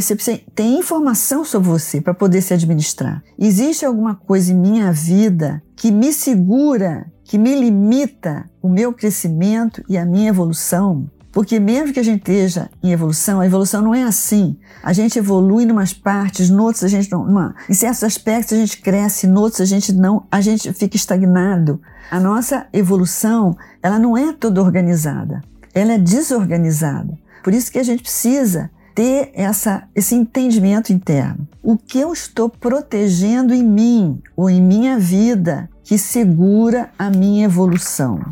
você 0.00 0.14
precisa 0.14 0.40
ter 0.54 0.64
informação 0.64 1.44
sobre 1.44 1.68
você 1.68 2.00
para 2.00 2.12
poder 2.12 2.42
se 2.42 2.52
administrar. 2.52 3.22
Existe 3.38 3.84
alguma 3.84 4.16
coisa 4.16 4.52
em 4.52 4.56
minha 4.56 4.92
vida 4.92 5.62
que 5.76 5.92
me 5.92 6.12
segura, 6.12 7.10
que 7.22 7.38
me 7.38 7.54
limita 7.54 8.50
o 8.60 8.68
meu 8.68 8.92
crescimento 8.92 9.82
e 9.88 9.96
a 9.96 10.04
minha 10.04 10.28
evolução? 10.28 11.08
Porque 11.36 11.60
mesmo 11.60 11.92
que 11.92 12.00
a 12.00 12.02
gente 12.02 12.20
esteja 12.20 12.70
em 12.82 12.92
evolução, 12.92 13.42
a 13.42 13.46
evolução 13.46 13.82
não 13.82 13.94
é 13.94 14.02
assim. 14.04 14.56
A 14.82 14.94
gente 14.94 15.18
evolui 15.18 15.64
em 15.64 15.70
umas 15.70 15.92
partes, 15.92 16.48
em 16.48 16.58
outras 16.58 16.84
a 16.84 16.88
gente 16.88 17.12
não. 17.12 17.26
Numa, 17.26 17.54
em 17.68 17.74
certos 17.74 18.02
aspectos 18.04 18.54
a 18.54 18.56
gente 18.56 18.80
cresce, 18.80 19.26
em 19.26 19.36
outros 19.36 19.60
a 19.60 19.66
gente 19.66 19.92
não, 19.92 20.26
a 20.30 20.40
gente 20.40 20.72
fica 20.72 20.96
estagnado. 20.96 21.78
A 22.10 22.18
nossa 22.18 22.66
evolução, 22.72 23.54
ela 23.82 23.98
não 23.98 24.16
é 24.16 24.32
toda 24.32 24.62
organizada. 24.62 25.42
Ela 25.74 25.92
é 25.92 25.98
desorganizada. 25.98 27.18
Por 27.44 27.52
isso 27.52 27.70
que 27.70 27.78
a 27.78 27.84
gente 27.84 28.02
precisa 28.02 28.70
ter 28.94 29.30
essa, 29.34 29.86
esse 29.94 30.14
entendimento 30.14 30.90
interno. 30.90 31.46
O 31.62 31.76
que 31.76 32.00
eu 32.00 32.14
estou 32.14 32.48
protegendo 32.48 33.52
em 33.52 33.62
mim 33.62 34.22
ou 34.34 34.48
em 34.48 34.62
minha 34.62 34.98
vida 34.98 35.68
que 35.84 35.98
segura 35.98 36.88
a 36.98 37.10
minha 37.10 37.44
evolução? 37.44 38.22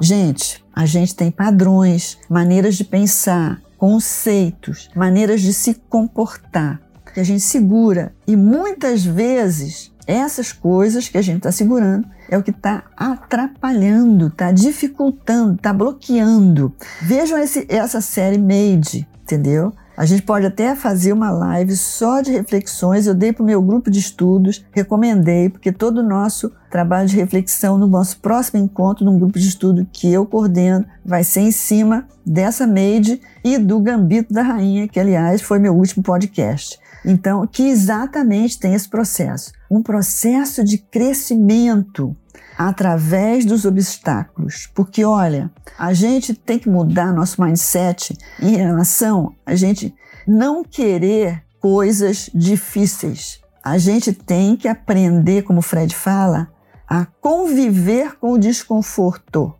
Gente, 0.00 0.64
a 0.74 0.84
gente 0.84 1.14
tem 1.14 1.30
padrões, 1.30 2.18
maneiras 2.28 2.76
de 2.76 2.84
pensar, 2.84 3.60
conceitos, 3.78 4.90
maneiras 4.94 5.40
de 5.40 5.52
se 5.52 5.74
comportar 5.88 6.80
que 7.16 7.20
a 7.20 7.24
gente 7.24 7.40
segura 7.40 8.14
e 8.26 8.36
muitas 8.36 9.02
vezes 9.02 9.90
essas 10.06 10.52
coisas 10.52 11.08
que 11.08 11.16
a 11.16 11.22
gente 11.22 11.38
está 11.38 11.50
segurando 11.50 12.06
é 12.28 12.36
o 12.36 12.42
que 12.42 12.50
está 12.50 12.84
atrapalhando, 12.94 14.26
está 14.26 14.52
dificultando, 14.52 15.54
está 15.54 15.72
bloqueando. 15.72 16.74
Vejam 17.00 17.38
esse, 17.38 17.66
essa 17.70 18.02
série 18.02 18.36
Made, 18.36 19.08
entendeu? 19.22 19.72
A 19.96 20.04
gente 20.04 20.22
pode 20.22 20.44
até 20.44 20.76
fazer 20.76 21.12
uma 21.12 21.30
live 21.30 21.74
só 21.74 22.20
de 22.20 22.30
reflexões. 22.30 23.06
Eu 23.06 23.14
dei 23.14 23.32
para 23.32 23.42
o 23.42 23.46
meu 23.46 23.62
grupo 23.62 23.90
de 23.90 23.98
estudos, 23.98 24.64
recomendei, 24.72 25.48
porque 25.48 25.72
todo 25.72 25.98
o 25.98 26.06
nosso 26.06 26.52
trabalho 26.70 27.08
de 27.08 27.16
reflexão 27.16 27.78
no 27.78 27.86
nosso 27.86 28.18
próximo 28.20 28.62
encontro, 28.62 29.06
num 29.06 29.18
grupo 29.18 29.38
de 29.38 29.48
estudo 29.48 29.86
que 29.90 30.12
eu 30.12 30.26
coordeno, 30.26 30.84
vai 31.02 31.24
ser 31.24 31.40
em 31.40 31.50
cima 31.50 32.06
dessa 32.26 32.66
Made 32.66 33.20
e 33.42 33.56
do 33.56 33.80
Gambito 33.80 34.34
da 34.34 34.42
Rainha, 34.42 34.86
que 34.86 35.00
aliás 35.00 35.40
foi 35.40 35.58
meu 35.58 35.74
último 35.74 36.02
podcast. 36.02 36.78
Então, 37.02 37.46
que 37.46 37.62
exatamente 37.62 38.58
tem 38.58 38.74
esse 38.74 38.88
processo, 38.88 39.52
um 39.70 39.80
processo 39.80 40.62
de 40.62 40.76
crescimento 40.76 42.14
através 42.56 43.44
dos 43.44 43.64
obstáculos. 43.64 44.68
Porque, 44.74 45.04
olha, 45.04 45.50
a 45.78 45.92
gente 45.92 46.34
tem 46.34 46.58
que 46.58 46.68
mudar 46.68 47.12
nosso 47.12 47.42
mindset 47.42 48.16
em 48.40 48.56
relação 48.56 49.34
a 49.44 49.54
gente 49.54 49.94
não 50.26 50.64
querer 50.64 51.42
coisas 51.60 52.30
difíceis. 52.34 53.40
A 53.62 53.78
gente 53.78 54.12
tem 54.12 54.56
que 54.56 54.68
aprender, 54.68 55.42
como 55.42 55.58
o 55.58 55.62
Fred 55.62 55.94
fala, 55.94 56.48
a 56.88 57.04
conviver 57.20 58.16
com 58.18 58.32
o 58.32 58.38
desconforto. 58.38 59.52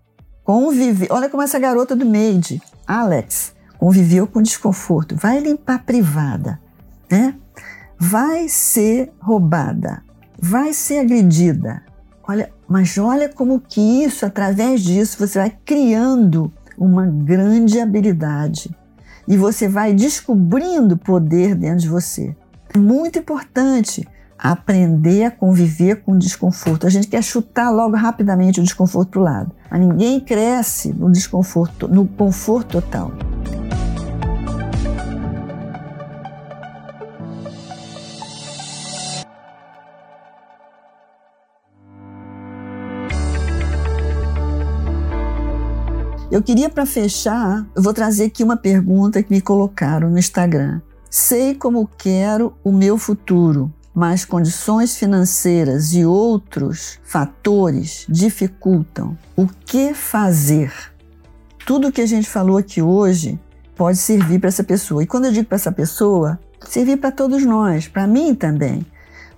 Conviver. 0.45 1.09
Olha 1.11 1.29
como 1.29 1.43
essa 1.43 1.59
garota 1.59 1.97
do 1.97 2.07
Made, 2.07 2.63
Alex, 2.87 3.53
conviveu 3.79 4.27
com 4.27 4.41
desconforto. 4.41 5.17
Vai 5.17 5.41
limpar 5.41 5.85
privada, 5.85 6.61
né? 7.11 7.35
Vai 7.99 8.49
ser 8.49 9.13
roubada, 9.19 10.05
vai 10.39 10.73
ser 10.73 11.01
agredida, 11.01 11.83
Olha, 12.29 12.51
mas 12.68 12.98
olha 12.98 13.29
como 13.29 13.61
que 13.61 13.81
isso, 13.81 14.26
através 14.26 14.83
disso, 14.83 15.18
você 15.18 15.38
vai 15.38 15.57
criando 15.64 16.52
uma 16.76 17.07
grande 17.07 17.81
habilidade 17.81 18.70
e 19.26 19.37
você 19.37 19.68
vai 19.68 19.94
descobrindo 19.94 20.96
poder 20.96 21.55
dentro 21.55 21.79
de 21.79 21.88
você. 21.88 22.35
É 22.74 22.79
muito 22.79 23.18
importante 23.18 24.07
aprender 24.38 25.24
a 25.24 25.31
conviver 25.31 26.02
com 26.02 26.12
o 26.12 26.18
desconforto. 26.18 26.87
A 26.87 26.90
gente 26.90 27.09
quer 27.09 27.22
chutar 27.22 27.70
logo 27.70 27.96
rapidamente 27.96 28.61
o 28.61 28.62
desconforto 28.62 29.11
para 29.11 29.20
o 29.20 29.24
lado, 29.24 29.52
mas 29.70 29.81
ninguém 29.81 30.20
cresce 30.20 30.92
no 30.92 31.11
desconforto, 31.11 31.88
no 31.88 32.07
conforto 32.07 32.81
total. 32.81 33.12
Eu 46.37 46.42
queria, 46.42 46.68
para 46.68 46.85
fechar, 46.85 47.66
eu 47.75 47.83
vou 47.83 47.94
trazer 47.94 48.25
aqui 48.25 48.44
uma 48.44 48.59
pergunta 48.59 49.22
que 49.22 49.33
me 49.33 49.40
colocaram 49.40 50.11
no 50.11 50.18
Instagram. 50.18 50.83
Sei 51.09 51.55
como 51.55 51.88
quero 51.96 52.53
o 52.62 52.70
meu 52.70 52.99
futuro, 52.99 53.72
mas 53.94 54.22
condições 54.22 54.99
financeiras 54.99 55.94
e 55.94 56.05
outros 56.05 56.99
fatores 57.03 58.05
dificultam. 58.07 59.16
O 59.35 59.46
que 59.46 59.94
fazer? 59.94 60.70
Tudo 61.64 61.90
que 61.90 62.03
a 62.03 62.07
gente 62.07 62.29
falou 62.29 62.59
aqui 62.59 62.83
hoje 62.83 63.40
pode 63.75 63.96
servir 63.96 64.38
para 64.38 64.49
essa 64.49 64.62
pessoa. 64.62 65.03
E 65.03 65.07
quando 65.07 65.25
eu 65.25 65.33
digo 65.33 65.46
para 65.49 65.57
essa 65.57 65.72
pessoa, 65.72 66.38
servir 66.68 66.99
para 66.99 67.12
todos 67.12 67.46
nós, 67.46 67.88
para 67.88 68.07
mim 68.07 68.35
também. 68.35 68.85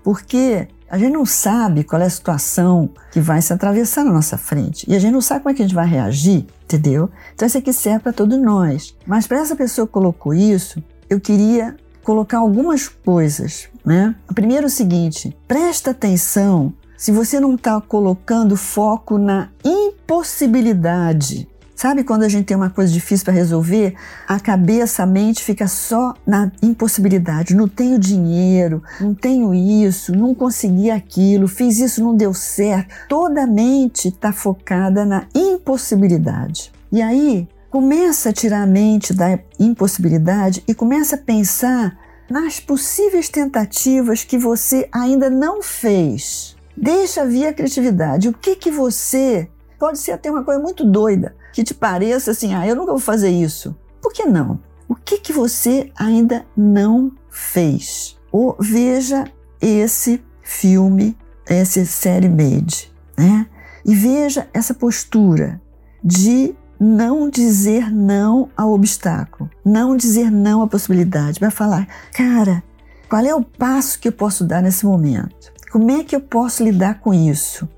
Porque 0.03 0.67
a 0.91 0.99
gente 0.99 1.13
não 1.13 1.27
sabe 1.27 1.85
qual 1.85 2.01
é 2.01 2.07
a 2.07 2.11
situação 2.11 2.91
que 3.13 3.21
vai 3.21 3.43
se 3.43 3.53
atravessar 3.53 4.05
na 4.05 4.13
nossa 4.13 4.39
frente. 4.39 4.87
E 4.89 4.95
a 4.95 4.99
gente 4.99 5.13
não 5.13 5.21
sabe 5.21 5.43
como 5.43 5.53
é 5.53 5.55
que 5.55 5.63
a 5.63 5.67
gente 5.67 5.75
vai 5.75 5.87
reagir, 5.87 6.47
entendeu? 6.65 7.11
Então 7.35 7.47
isso 7.47 7.59
aqui 7.59 7.73
serve 7.73 8.01
para 8.01 8.13
todos 8.13 8.39
nós. 8.39 8.97
Mas 9.07 9.27
para 9.27 9.39
essa 9.39 9.55
pessoa 9.55 9.87
que 9.87 9.93
colocou 9.93 10.33
isso, 10.33 10.83
eu 11.11 11.21
queria 11.21 11.77
colocar 12.03 12.39
algumas 12.39 12.89
coisas, 12.89 13.69
né? 13.85 14.15
Primeiro 14.35 14.65
é 14.65 14.67
o 14.67 14.71
seguinte, 14.71 15.37
presta 15.47 15.91
atenção 15.91 16.73
se 16.97 17.13
você 17.13 17.39
não 17.39 17.55
está 17.55 17.81
colocando 17.81 18.57
foco 18.57 19.19
na 19.19 19.51
impossibilidade. 19.65 21.47
Sabe 21.79 22.03
quando 22.03 22.25
a 22.25 22.29
gente 22.29 22.47
tem 22.47 22.57
uma 22.57 22.71
coisa 22.71 22.93
difícil 22.93 23.25
para 23.25 23.35
resolver, 23.35 23.95
a 24.27 24.41
cabeça, 24.41 25.05
a 25.05 25.07
mente 25.07 25.45
fica 25.45 25.69
só 25.69 26.13
na 26.27 26.51
impossibilidade. 26.61 27.55
Não 27.55 27.69
tenho 27.69 28.01
dinheiro, 28.01 28.83
não 29.01 29.15
tenho 29.15 29.55
isso, 29.55 30.11
não 30.11 30.35
consegui 30.35 30.91
aquilo, 30.91 31.47
fiz 31.47 31.79
isso, 31.79 32.03
não 32.03 32.17
deu 32.17 32.35
certo. 32.35 32.93
Toda 33.09 33.45
a 33.45 33.47
mente 33.47 34.09
está 34.09 34.33
focada 34.33 35.05
na 35.05 35.29
impossibilidade. 35.33 36.73
E 36.91 37.01
aí, 37.01 37.47
Começa 37.71 38.31
a 38.31 38.33
tirar 38.33 38.63
a 38.63 38.67
mente 38.67 39.13
da 39.13 39.39
impossibilidade 39.61 40.65
e 40.67 40.75
começa 40.75 41.17
a 41.17 41.19
pensar 41.19 41.99
nas 42.31 42.59
possíveis 42.59 43.29
tentativas 43.29 44.25
que 44.25 44.39
você 44.39 44.89
ainda 44.91 45.29
não 45.29 45.61
fez. 45.63 46.57
Deixa 46.75 47.27
vir 47.27 47.47
a 47.47 47.53
criatividade. 47.53 48.27
O 48.27 48.33
que 48.33 48.57
que 48.57 48.71
você 48.71 49.51
pode 49.79 49.99
ser 49.99 50.13
até 50.13 50.31
uma 50.31 50.43
coisa 50.43 50.63
muito 50.63 50.83
doida 50.83 51.37
que 51.53 51.65
te 51.65 51.75
pareça 51.75 52.31
assim, 52.31 52.55
ah, 52.55 52.67
eu 52.67 52.77
nunca 52.77 52.93
vou 52.93 53.01
fazer 53.01 53.31
isso. 53.31 53.77
Por 54.01 54.13
que 54.13 54.25
não? 54.25 54.61
O 54.89 54.95
que 54.95 55.19
que 55.19 55.33
você 55.33 55.93
ainda 55.97 56.47
não 56.57 57.13
fez? 57.31 58.19
Ou 58.33 58.57
veja 58.59 59.25
esse 59.61 60.23
filme, 60.43 61.17
essa 61.47 61.85
série 61.85 62.29
Made, 62.29 62.93
né? 63.17 63.47
E 63.85 63.95
veja 63.95 64.49
essa 64.53 64.75
postura 64.75 65.61
de 66.03 66.55
não 66.79 67.29
dizer 67.29 67.91
não 67.91 68.51
ao 68.57 68.73
obstáculo, 68.73 69.51
não 69.65 69.97
dizer 69.97 70.31
não 70.31 70.63
à 70.63 70.69
possibilidade, 70.69 71.41
vai 71.41 71.51
falar, 71.51 71.89
cara, 72.13 72.63
qual 73.09 73.25
é 73.25 73.35
o 73.35 73.43
passo 73.43 73.99
que 73.99 74.09
eu 74.09 74.13
posso 74.13 74.45
dar 74.45 74.63
nesse 74.63 74.87
momento? 74.87 75.53
Como 75.73 75.91
é 75.91 76.05
que 76.05 76.15
eu 76.15 76.21
posso 76.21 76.63
lidar 76.63 77.01
com 77.01 77.13
isso? 77.13 77.69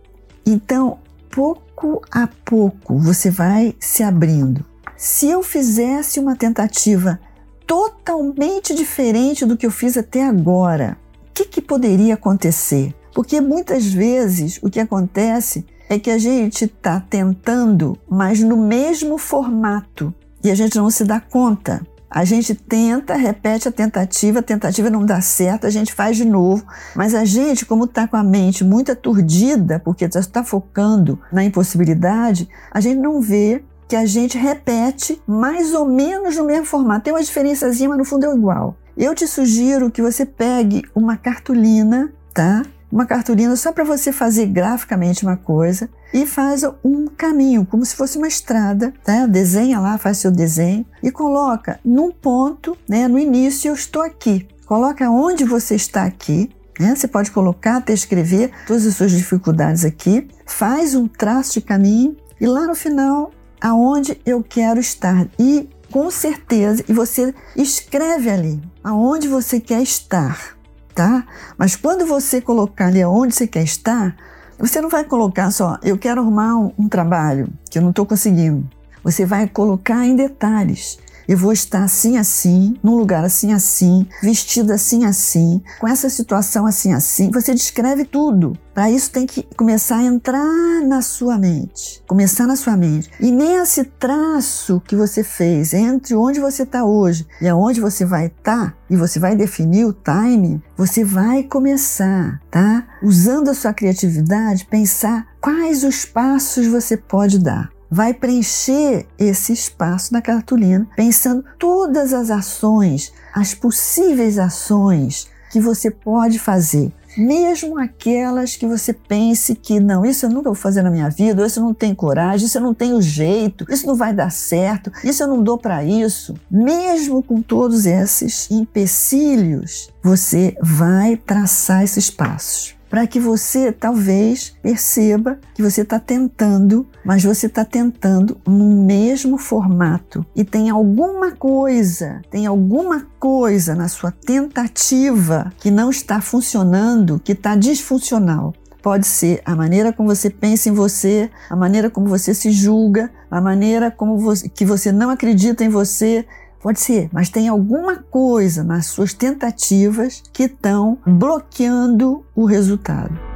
Então, 0.46 0.98
pouco 1.30 1.62
a 2.11 2.29
pouco 2.45 2.99
você 2.99 3.31
vai 3.31 3.75
se 3.79 4.03
abrindo. 4.03 4.64
Se 4.97 5.31
eu 5.31 5.43
fizesse 5.43 6.21
uma 6.21 6.37
tentativa 6.37 7.19
totalmente 7.66 8.75
diferente 8.75 9.47
do 9.47 9.57
que 9.57 9.66
eu 9.66 9.71
fiz 9.71 9.97
até 9.97 10.25
agora, 10.25 10.99
o 11.31 11.33
que, 11.33 11.45
que 11.45 11.61
poderia 11.61 12.14
acontecer? 12.14 12.95
Porque 13.14 13.40
muitas 13.40 13.87
vezes 13.87 14.59
o 14.62 14.69
que 14.69 14.81
acontece 14.81 15.64
é 15.88 15.99
que 15.99 16.11
a 16.11 16.19
gente 16.19 16.66
está 16.66 17.01
tentando, 17.01 17.99
mas 18.09 18.40
no 18.40 18.57
mesmo 18.57 19.19
formato 19.19 20.14
e 20.43 20.51
a 20.51 20.55
gente 20.55 20.77
não 20.77 20.90
se 20.90 21.05
dá 21.05 21.21
conta. 21.21 21.87
A 22.11 22.25
gente 22.25 22.57
tenta, 22.57 23.14
repete 23.14 23.68
a 23.68 23.73
tentativa, 23.73 24.40
a 24.40 24.42
tentativa 24.42 24.90
não 24.90 25.07
dá 25.07 25.20
certo, 25.20 25.66
a 25.66 25.70
gente 25.70 25.94
faz 25.94 26.16
de 26.16 26.25
novo, 26.25 26.66
mas 26.96 27.14
a 27.14 27.25
gente, 27.25 27.64
como 27.64 27.85
está 27.85 28.09
com 28.09 28.16
a 28.16 28.25
mente 28.25 28.64
muito 28.64 28.90
aturdida, 28.90 29.79
porque 29.79 30.05
está 30.07 30.42
focando 30.42 31.20
na 31.33 31.44
impossibilidade, 31.44 32.49
a 32.73 32.81
gente 32.81 32.99
não 32.99 33.20
vê 33.20 33.62
que 33.87 33.94
a 33.94 34.05
gente 34.07 34.37
repete 34.37 35.23
mais 35.27 35.73
ou 35.73 35.87
menos 35.87 36.37
no 36.37 36.46
mesmo 36.46 36.64
formato. 36.64 37.05
Tem 37.05 37.12
uma 37.12 37.23
diferençazinha, 37.23 37.88
mas 37.88 37.99
no 37.99 38.05
fundo 38.05 38.27
é 38.27 38.35
igual. 38.35 38.77
Eu 38.96 39.14
te 39.14 39.27
sugiro 39.27 39.90
que 39.90 40.03
você 40.03 40.27
pegue 40.27 40.83
uma 40.94 41.16
cartolina, 41.16 42.12
tá? 42.35 42.62
Uma 42.90 43.07
cartolina 43.07 43.55
só 43.57 43.72
para 43.72 43.85
você 43.85 44.12
fazer 44.12 44.46
graficamente 44.46 45.24
uma 45.24 45.37
coisa 45.37 45.88
e 46.12 46.26
faz 46.26 46.64
um 46.85 47.07
caminho, 47.07 47.64
como 47.64 47.85
se 47.85 47.94
fosse 47.94 48.18
uma 48.18 48.29
estrada, 48.29 48.92
tá? 49.05 49.26
desenha 49.26 49.79
lá, 49.79 49.96
faz 49.98 50.18
seu 50.18 50.31
desenho 50.31 50.85
e 51.03 51.11
coloca 51.11 51.79
num 51.85 52.11
ponto, 52.11 52.76
né? 52.88 53.07
no 53.07 53.18
início 53.18 53.68
eu 53.68 53.74
estou 53.74 54.03
aqui. 54.03 54.48
Coloca 54.66 55.11
onde 55.11 55.44
você 55.44 55.74
está 55.74 56.05
aqui, 56.05 56.50
né? 56.79 56.94
Você 56.94 57.09
pode 57.09 57.31
colocar, 57.33 57.76
até 57.76 57.92
escrever 57.92 58.53
todas 58.66 58.87
as 58.87 58.94
suas 58.94 59.11
dificuldades 59.11 59.85
aqui, 59.85 60.29
faz 60.46 60.94
um 60.94 61.09
traço 61.09 61.55
de 61.55 61.61
caminho 61.61 62.16
e 62.40 62.46
lá 62.46 62.66
no 62.66 62.74
final, 62.74 63.33
aonde 63.61 64.20
eu 64.24 64.42
quero 64.42 64.79
estar. 64.79 65.26
E 65.38 65.68
com 65.90 66.09
certeza, 66.11 66.85
e 66.88 66.92
você 66.92 67.35
escreve 67.57 68.31
ali 68.31 68.62
aonde 68.83 69.26
você 69.26 69.59
quer 69.59 69.83
estar 69.83 70.57
tá? 70.94 71.24
Mas 71.57 71.76
quando 71.76 72.07
você 72.07 72.40
colocar 72.40 72.87
ali 72.87 73.05
onde 73.05 73.35
você 73.35 73.46
quer 73.46 73.62
estar, 73.62 74.16
você 74.59 74.81
não 74.81 74.88
vai 74.88 75.05
colocar 75.05 75.50
só, 75.50 75.79
eu 75.83 75.96
quero 75.96 76.20
arrumar 76.20 76.55
um, 76.55 76.72
um 76.79 76.88
trabalho 76.88 77.48
que 77.70 77.79
eu 77.79 77.83
não 77.83 77.90
estou 77.90 78.05
conseguindo. 78.05 78.68
Você 79.03 79.24
vai 79.24 79.48
colocar 79.48 80.07
em 80.07 80.14
detalhes 80.14 80.98
eu 81.31 81.37
vou 81.37 81.53
estar 81.53 81.85
assim, 81.85 82.16
assim, 82.16 82.75
num 82.83 82.97
lugar 82.97 83.25
assim, 83.25 83.53
assim, 83.53 84.05
vestida 84.21 84.75
assim, 84.75 85.05
assim, 85.05 85.62
com 85.79 85.87
essa 85.87 86.11
situação 86.11 86.66
assim, 86.66 86.93
assim. 86.93 87.31
Você 87.31 87.55
descreve 87.55 88.05
tudo. 88.05 88.59
Para 88.75 88.90
isso 88.90 89.12
tem 89.12 89.27
que 89.27 89.47
começar 89.57 89.99
a 89.99 90.03
entrar 90.03 90.83
na 90.85 91.01
sua 91.01 91.38
mente, 91.38 92.03
começar 92.09 92.49
na 92.49 92.57
sua 92.57 92.77
mente. 92.77 93.09
E 93.21 93.31
nesse 93.31 93.85
traço 93.85 94.83
que 94.85 94.97
você 94.97 95.23
fez 95.23 95.73
entre 95.73 96.16
onde 96.16 96.40
você 96.40 96.64
está 96.64 96.85
hoje 96.85 97.25
e 97.40 97.47
aonde 97.47 97.81
você 97.81 98.05
vai 98.05 98.27
estar, 98.27 98.73
tá, 98.73 98.75
e 98.90 98.97
você 98.97 99.21
vai 99.21 99.37
definir 99.37 99.85
o 99.85 99.93
time, 99.93 100.61
você 100.77 101.05
vai 101.05 101.45
começar, 101.45 102.43
tá? 102.51 102.88
Usando 103.05 103.51
a 103.51 103.55
sua 103.55 103.73
criatividade, 103.73 104.66
pensar 104.66 105.29
quais 105.40 105.85
os 105.85 106.05
passos 106.05 106.66
você 106.66 106.97
pode 106.97 107.38
dar 107.38 107.71
vai 107.90 108.14
preencher 108.14 109.07
esse 109.18 109.53
espaço 109.53 110.12
na 110.12 110.22
cartolina, 110.22 110.87
pensando 110.96 111.44
todas 111.59 112.12
as 112.12 112.31
ações, 112.31 113.12
as 113.35 113.55
possíveis 113.55 114.38
ações 114.38 115.29
que 115.50 115.61
você 115.61 115.90
pode 115.90 116.38
fazer. 116.38 116.92
Mesmo 117.18 117.76
aquelas 117.76 118.55
que 118.55 118.64
você 118.64 118.92
pense 118.92 119.57
que 119.57 119.81
não, 119.81 120.07
isso 120.07 120.26
eu 120.26 120.31
nunca 120.31 120.50
vou 120.50 120.55
fazer 120.55 120.83
na 120.83 120.92
minha 120.92 121.11
vida, 121.11 121.44
isso 121.44 121.59
eu 121.59 121.64
não 121.64 121.74
tenho 121.74 121.96
coragem, 121.96 122.46
isso 122.46 122.57
eu 122.57 122.62
não 122.62 122.72
tenho 122.72 123.03
jeito, 123.03 123.66
isso 123.68 123.85
não 123.85 123.96
vai 123.96 124.14
dar 124.14 124.31
certo, 124.31 124.92
isso 125.03 125.24
eu 125.24 125.26
não 125.26 125.42
dou 125.42 125.59
para 125.59 125.83
isso. 125.83 126.35
Mesmo 126.48 127.20
com 127.20 127.42
todos 127.42 127.85
esses 127.85 128.48
empecilhos, 128.48 129.90
você 130.03 130.57
vai 130.62 131.16
traçar 131.16 131.82
esses 131.82 132.09
passos 132.09 132.80
para 132.91 133.07
que 133.07 133.20
você 133.20 133.70
talvez 133.70 134.53
perceba 134.61 135.38
que 135.55 135.62
você 135.62 135.82
está 135.82 136.01
tentando, 136.01 136.86
mas 137.05 137.22
você 137.22 137.47
está 137.47 137.64
tentando 137.64 138.36
no 138.45 138.84
mesmo 138.84 139.38
formato 139.38 140.26
e 140.34 140.45
tem 140.45 140.68
alguma 140.68 141.30
coisa, 141.30 142.20
tem 142.28 142.47
alguma 142.47 143.07
coisa 143.20 143.76
na 143.76 143.86
sua 143.86 144.11
tentativa 144.11 145.53
que 145.61 145.70
não 145.70 145.88
está 145.88 146.20
funcionando, 146.20 147.20
que 147.20 147.32
está 147.32 147.55
disfuncional. 147.55 148.53
Pode 148.82 149.07
ser 149.07 149.43
a 149.45 149.55
maneira 149.55 149.93
como 149.93 150.09
você 150.09 150.30
pensa 150.30 150.70
em 150.70 150.72
você, 150.72 151.30
a 151.51 151.55
maneira 151.55 151.91
como 151.91 152.09
você 152.09 152.32
se 152.32 152.51
julga, 152.51 153.11
a 153.30 153.41
maneira 153.41 153.91
como 153.91 154.18
você, 154.18 154.49
que 154.49 154.64
você 154.64 154.91
não 154.91 155.11
acredita 155.11 155.62
em 155.62 155.68
você, 155.68 156.26
Pode 156.62 156.78
ser, 156.78 157.08
mas 157.11 157.30
tem 157.30 157.48
alguma 157.48 157.96
coisa 157.96 158.62
nas 158.62 158.86
suas 158.86 159.14
tentativas 159.14 160.22
que 160.32 160.42
estão 160.44 160.98
bloqueando 161.06 162.24
o 162.34 162.44
resultado. 162.44 163.30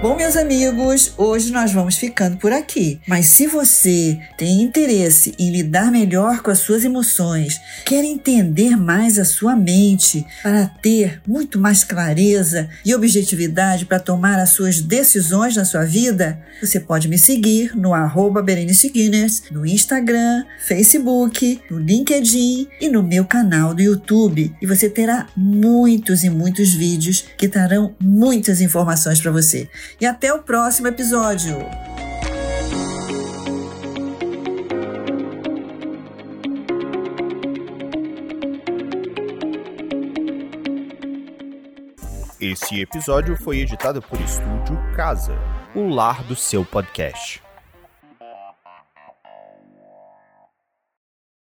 Bom, 0.00 0.14
meus 0.14 0.36
amigos, 0.36 1.12
hoje 1.16 1.50
nós 1.50 1.72
vamos 1.72 1.96
ficando 1.96 2.36
por 2.36 2.52
aqui. 2.52 3.00
Mas 3.04 3.26
se 3.26 3.48
você 3.48 4.16
tem 4.38 4.62
interesse 4.62 5.34
em 5.36 5.50
lidar 5.50 5.90
melhor 5.90 6.40
com 6.40 6.52
as 6.52 6.60
suas 6.60 6.84
emoções, 6.84 7.60
quer 7.84 8.04
entender 8.04 8.76
mais 8.76 9.18
a 9.18 9.24
sua 9.24 9.56
mente 9.56 10.24
para 10.40 10.66
ter 10.66 11.20
muito 11.26 11.58
mais 11.58 11.82
clareza 11.82 12.68
e 12.86 12.94
objetividade 12.94 13.86
para 13.86 13.98
tomar 13.98 14.38
as 14.38 14.50
suas 14.50 14.80
decisões 14.80 15.56
na 15.56 15.64
sua 15.64 15.84
vida, 15.84 16.40
você 16.60 16.78
pode 16.78 17.08
me 17.08 17.18
seguir 17.18 17.76
no 17.76 17.92
arroba 17.92 18.40
Berenice 18.40 18.90
Guinness, 18.90 19.42
no 19.50 19.66
Instagram, 19.66 20.44
Facebook, 20.60 21.60
no 21.68 21.76
LinkedIn 21.76 22.68
e 22.80 22.88
no 22.88 23.02
meu 23.02 23.24
canal 23.24 23.74
do 23.74 23.82
YouTube. 23.82 24.54
E 24.62 24.66
você 24.66 24.88
terá 24.88 25.26
muitos 25.36 26.22
e 26.22 26.30
muitos 26.30 26.72
vídeos 26.72 27.24
que 27.36 27.48
trarão 27.48 27.96
muitas 28.00 28.60
informações 28.60 29.20
para 29.20 29.32
você 29.32 29.68
e 30.00 30.06
até 30.06 30.32
o 30.32 30.42
próximo 30.42 30.88
episódio. 30.88 31.58
Esse 42.40 42.80
episódio 42.80 43.36
foi 43.36 43.58
editado 43.58 44.00
por 44.00 44.20
Estúdio 44.20 44.78
Casa, 44.94 45.36
o 45.74 45.88
lar 45.88 46.22
do 46.22 46.36
seu 46.36 46.64
podcast. 46.64 47.47